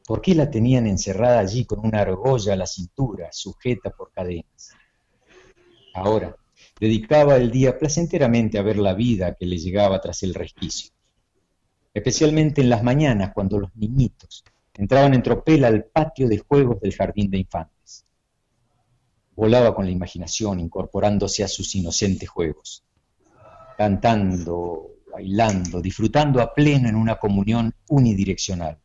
[0.07, 4.71] por qué la tenían encerrada allí con una argolla a la cintura, sujeta por cadenas.
[5.93, 6.35] Ahora,
[6.79, 10.91] dedicaba el día placenteramente a ver la vida que le llegaba tras el resquicio.
[11.93, 16.95] Especialmente en las mañanas, cuando los niñitos entraban en tropel al patio de juegos del
[16.95, 18.06] jardín de infantes.
[19.37, 22.83] Volaba con la imaginación, incorporándose a sus inocentes juegos,
[23.77, 28.79] cantando, bailando, disfrutando a pleno en una comunión unidireccional.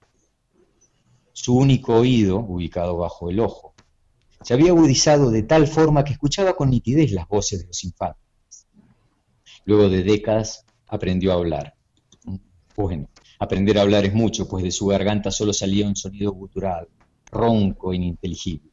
[1.33, 3.73] Su único oído, ubicado bajo el ojo,
[4.43, 8.23] se había agudizado de tal forma que escuchaba con nitidez las voces de los infantes.
[9.65, 11.77] Luego de décadas aprendió a hablar.
[12.77, 16.89] Bueno, aprender a hablar es mucho, pues de su garganta solo salía un sonido gutural,
[17.31, 18.72] ronco e ininteligible.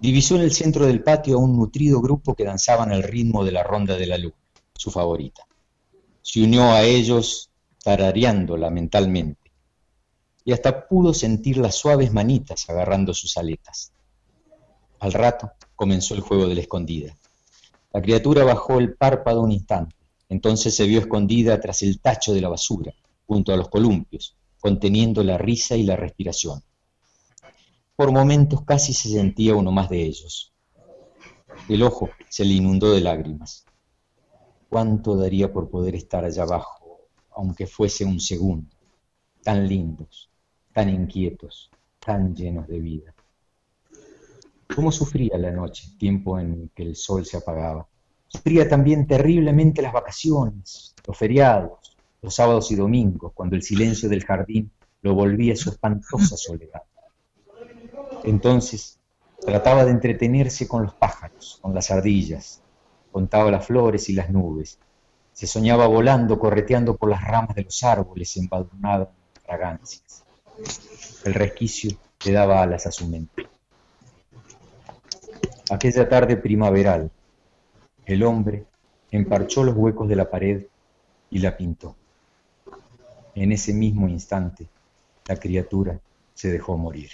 [0.00, 3.52] Divisó en el centro del patio a un nutrido grupo que danzaban al ritmo de
[3.52, 4.36] la ronda de la luna,
[4.74, 5.46] su favorita.
[6.22, 7.50] Se unió a ellos
[7.82, 9.50] tarareándola mentalmente
[10.44, 13.92] y hasta pudo sentir las suaves manitas agarrando sus aletas.
[15.00, 17.16] Al rato comenzó el juego de la escondida.
[17.92, 19.94] La criatura bajó el párpado un instante,
[20.28, 22.92] entonces se vio escondida tras el tacho de la basura,
[23.26, 26.62] junto a los columpios, conteniendo la risa y la respiración.
[27.98, 30.54] Por momentos casi se sentía uno más de ellos.
[31.68, 33.64] El ojo se le inundó de lágrimas.
[34.68, 38.70] ¿Cuánto daría por poder estar allá abajo, aunque fuese un segundo?
[39.42, 40.30] Tan lindos,
[40.72, 43.14] tan inquietos, tan llenos de vida.
[44.72, 47.88] ¿Cómo sufría la noche, tiempo en que el sol se apagaba?
[48.28, 54.24] Sufría también terriblemente las vacaciones, los feriados, los sábados y domingos, cuando el silencio del
[54.24, 54.70] jardín
[55.02, 56.82] lo volvía su espantosa soledad.
[58.24, 58.98] Entonces
[59.40, 62.62] trataba de entretenerse con los pájaros, con las ardillas,
[63.12, 64.78] contaba las flores y las nubes,
[65.32, 70.24] se soñaba volando, correteando por las ramas de los árboles embadurnadas en fragancias.
[71.24, 73.46] El resquicio le daba alas a su mente.
[75.70, 77.10] Aquella tarde primaveral,
[78.04, 78.64] el hombre
[79.12, 80.66] emparchó los huecos de la pared
[81.30, 81.94] y la pintó.
[83.36, 84.66] En ese mismo instante,
[85.26, 86.00] la criatura
[86.34, 87.10] se dejó morir.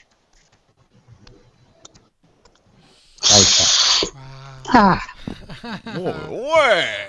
[4.72, 5.00] Ah,
[5.94, 7.04] Muy bueno.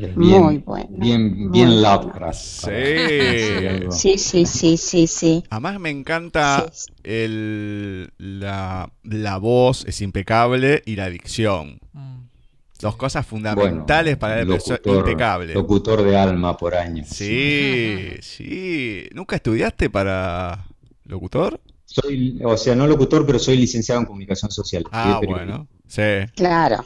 [0.00, 1.80] Es Muy bueno, Bien, muy bien bueno.
[1.82, 2.38] Lovecraft.
[2.40, 3.80] Sí.
[3.90, 5.44] sí, sí, sí, sí, sí.
[5.50, 6.90] Además me encanta Sí.
[7.04, 11.78] el, la, la voz, es impecable, y la dicción.
[11.92, 12.16] Mm.
[12.80, 15.52] Dos cosas fundamentales para la persona locutor- impecable.
[15.54, 17.04] Locutor de alma por año.
[17.06, 19.08] Sí, sí.
[19.12, 20.64] ¿Nunca estudiaste para
[21.04, 21.60] locutor?
[21.86, 24.82] Soy, o sea, no locutor, pero soy licenciado en comunicación social.
[24.82, 25.46] Estudié Ah, periodismo.
[25.54, 25.68] bueno.
[25.86, 26.32] Sí.
[26.34, 26.84] Claro,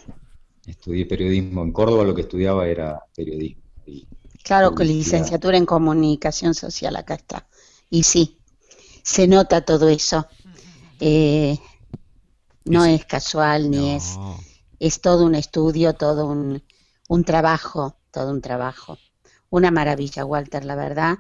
[0.67, 1.63] Estudié periodismo.
[1.65, 3.63] En Córdoba lo que estudiaba era periodismo.
[3.87, 4.07] Y
[4.45, 7.49] claro, con licenciatura en comunicación social, acá está.
[7.89, 8.39] Y sí,
[9.03, 10.29] se nota todo eso.
[11.01, 11.59] Eh,
[12.67, 14.17] no es casual ni es,
[14.79, 16.63] es todo un estudio, todo un,
[17.09, 18.99] un trabajo, todo un trabajo.
[19.49, 21.19] Una maravilla, Walter, la verdad.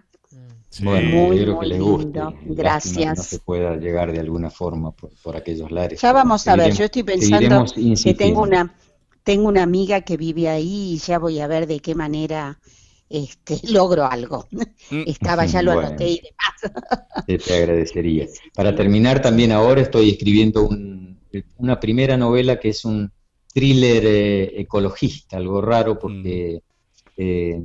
[0.70, 0.84] Sí.
[0.84, 2.20] Bueno, Muy, espero muy que les guste.
[2.44, 3.18] Gracias.
[3.18, 6.00] no se pueda llegar de alguna forma por, por aquellos lares.
[6.00, 7.64] Ya vamos a ver, yo estoy pensando
[8.02, 8.74] que tengo una,
[9.24, 12.58] tengo una amiga que vive ahí y ya voy a ver de qué manera
[13.08, 14.46] este, logro algo.
[14.90, 15.02] Mm.
[15.06, 15.88] Estaba, ya lo Bueno.
[15.88, 16.72] anoté y demás.
[17.26, 18.26] Te, te agradecería.
[18.54, 21.18] Para terminar, también ahora estoy escribiendo un-
[21.58, 23.10] una primera novela que es un
[23.52, 26.62] thriller eh, ecologista, algo raro porque
[27.16, 27.62] eh,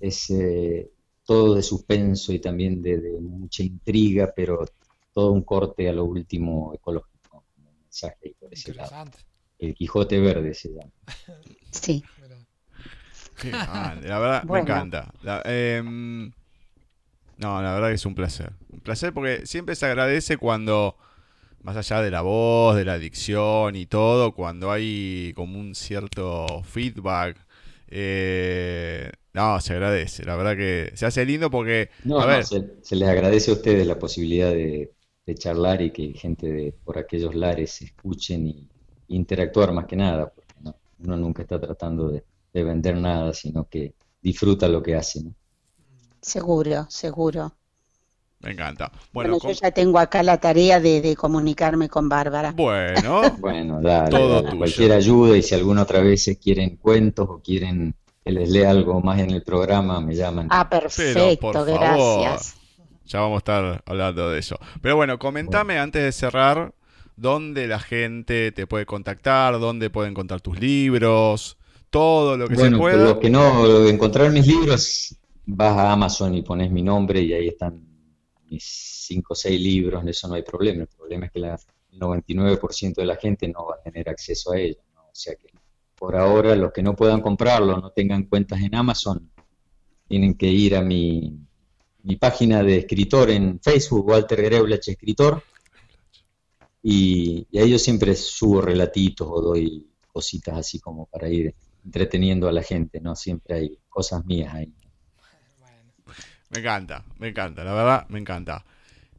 [0.00, 0.90] es eh,
[1.28, 4.64] todo de suspenso y también de, de mucha intriga, pero
[5.12, 9.10] todo un corte a lo último ecológico, como un mensaje por ese lado.
[9.58, 10.90] El Quijote Verde se llama.
[11.70, 12.02] Sí.
[14.04, 14.64] La verdad Bueno.
[14.64, 15.12] me encanta.
[15.22, 16.32] La- em,
[17.36, 18.52] no, la verdad que es un placer.
[18.72, 20.96] Un placer porque siempre se agradece cuando,
[21.62, 26.62] más allá de la voz, de la dicción y todo, cuando hay como un cierto
[26.64, 27.38] feedback.
[27.88, 30.24] eh, no, se agradece.
[30.24, 33.54] La verdad que se hace lindo porque, No, a no, se, se les agradece a
[33.54, 34.92] ustedes la posibilidad de,
[35.26, 38.68] de charlar y que gente de por aquellos lares escuchen y
[39.08, 43.68] interactuar más que nada, porque no, uno nunca está tratando de, de vender nada, sino
[43.68, 45.34] que disfruta lo que hace, ¿no?
[46.22, 47.56] Seguro, seguro.
[48.40, 48.90] me encanta.
[49.12, 52.56] Bueno, Bueno, yo ya tengo acá la tarea de, de comunicarme con Bárbara.
[52.56, 57.42] bueno, Bueno, dale, Todo dale, cualquier ayuda y si alguna otra vez quieren cuentos o
[57.42, 57.94] quieren
[58.28, 60.48] que les lea algo más en el programa, me llaman.
[60.50, 62.20] Ah, perfecto, por favor.
[62.20, 62.56] gracias.
[63.06, 64.58] ya vamos a estar hablando de eso.
[64.82, 66.74] Pero bueno, comentame antes de cerrar
[67.16, 71.56] dónde la gente te puede contactar, dónde puede encontrar tus libros,
[71.88, 72.96] todo lo que se Bueno, pueda.
[73.04, 75.16] los que no encontrar mis libros,
[75.46, 77.82] vas a Amazon y pones mi nombre y ahí están
[78.50, 78.62] mis
[79.08, 80.82] cinco o seis libros, en eso no hay problema.
[80.82, 81.58] El problema es que la,
[81.92, 85.00] el 99% de la gente no va a tener acceso a ellos, ¿no?
[85.00, 85.48] O sea que
[85.98, 89.30] por ahora los que no puedan comprarlo, no tengan cuentas en Amazon,
[90.06, 91.38] tienen que ir a mi,
[92.02, 95.42] mi página de escritor en Facebook, Walter Greulach Escritor,
[96.82, 102.52] y, ahí yo siempre subo relatitos o doy cositas así como para ir entreteniendo a
[102.52, 103.14] la gente, ¿no?
[103.16, 104.72] Siempre hay cosas mías ahí.
[106.50, 108.64] Me encanta, me encanta, la verdad, me encanta.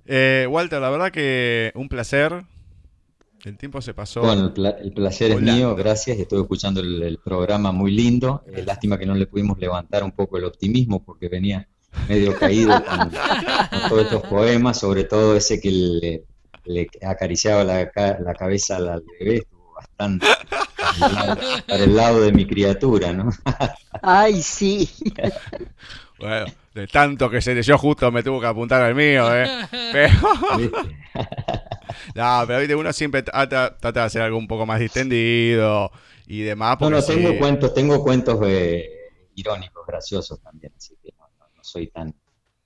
[0.05, 2.43] Eh, Walter, la verdad que un placer.
[3.45, 4.21] El tiempo se pasó.
[4.21, 5.53] Bueno, el, pla- el placer es Volando.
[5.53, 6.17] mío, gracias.
[6.19, 8.43] Estuve escuchando el, el programa muy lindo.
[8.47, 11.67] Eh, lástima que no le pudimos levantar un poco el optimismo porque venía
[12.07, 16.23] medio caído con, con todos estos poemas, sobre todo ese que le,
[16.65, 20.27] le acariciaba la, la cabeza al bebé, estuvo bastante
[20.99, 21.37] para el lado,
[21.67, 23.29] para el lado de mi criatura, ¿no?
[24.01, 24.89] Ay, sí.
[26.19, 29.47] Bueno, de tanto que se leyó justo me tuvo que apuntar al mío, ¿eh?
[29.93, 30.13] Pero,
[30.57, 30.77] ¿Viste?
[32.15, 35.91] no, pero viste, uno siempre trata, trata de hacer algo un poco más distendido
[36.27, 36.77] y demás.
[36.79, 37.13] No, no, sí.
[37.13, 38.89] tengo cuentos, tengo cuentos eh,
[39.35, 42.13] irónicos, graciosos también, así que no, no- no soy tan,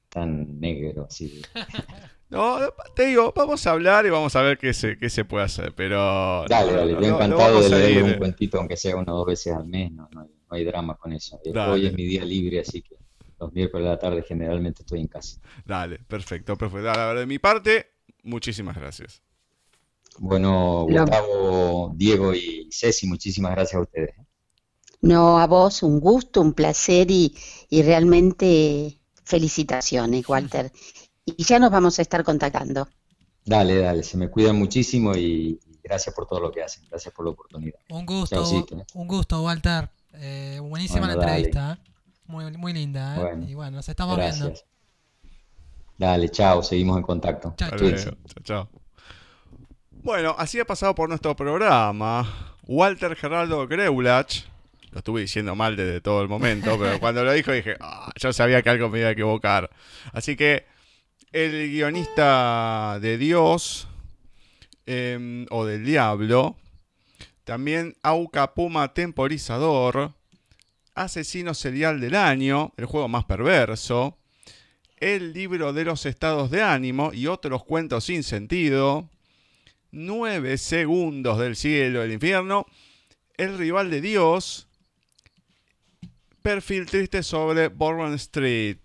[0.09, 1.41] tan negro, así.
[2.33, 2.57] No,
[2.95, 5.71] te digo, vamos a hablar y vamos a ver qué se, qué se puede hacer,
[5.75, 6.45] pero...
[6.49, 8.03] Dale, no, dale, yo no, encantado de a ir.
[8.03, 11.13] un cuentito, aunque sea una o dos veces al mes, no, no hay, drama con
[11.13, 11.39] eso.
[11.45, 11.73] Eh, Dale.
[11.73, 12.95] Hoy es mi día libre, así que
[13.39, 15.39] los miércoles de la tarde generalmente estoy en casa.
[15.63, 16.87] Dale, perfecto, perfecto.
[16.87, 17.92] La verdad, de mi parte,
[18.23, 19.21] muchísimas gracias.
[20.19, 24.15] Bueno, Gustavo, Diego y Ceci, muchísimas gracias a ustedes.
[25.01, 27.35] No, a vos un gusto, un placer y,
[27.69, 30.71] y realmente felicitaciones, Walter.
[31.25, 32.87] Y ya nos vamos a estar contactando.
[33.45, 37.25] Dale, dale, se me cuidan muchísimo y, gracias por todo lo que hacen, gracias por
[37.25, 37.79] la oportunidad.
[37.89, 38.85] Un gusto, Chaucito, eh.
[38.93, 39.89] un gusto, Walter.
[40.13, 41.73] Eh, buenísima Bueno, la entrevista.
[41.73, 41.91] ¿eh?
[42.25, 43.15] Muy, muy linda.
[43.15, 43.19] ¿eh?
[43.19, 44.53] Bueno, y bueno, nos estamos viendo.
[45.97, 47.53] Dale, chao, seguimos en contacto.
[47.57, 48.15] Chao, Hasta chao.
[48.43, 48.69] Chao.
[49.91, 54.43] Bueno, así ha pasado por nuestro programa Walter Geraldo Greulach.
[54.91, 58.33] Lo estuve diciendo mal desde todo el momento, pero cuando lo dijo dije, "Ah, yo
[58.33, 59.69] sabía que algo me iba a equivocar.
[60.11, 60.65] Así que
[61.31, 63.87] el guionista de Dios
[64.85, 66.57] em, o del Diablo,
[67.43, 70.11] también Auca Puma Temporizador,
[70.95, 74.17] Asesino Serial del Año, el juego más perverso,
[75.03, 79.09] el libro de los estados de ánimo y otros cuentos sin sentido,
[79.91, 82.65] Nueve segundos del cielo del infierno,
[83.35, 84.67] El rival de Dios,
[86.41, 88.79] Perfil triste sobre Bourbon Street.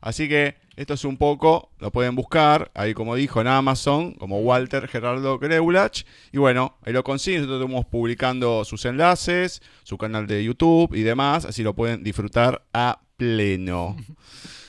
[0.00, 4.40] Así que esto es un poco, lo pueden buscar, ahí como dijo en Amazon, como
[4.40, 6.02] Walter Gerardo Greulach.
[6.32, 11.02] Y bueno, ahí lo consiguen, nosotros estamos publicando sus enlaces, su canal de YouTube y
[11.02, 13.96] demás, así lo pueden disfrutar a pleno.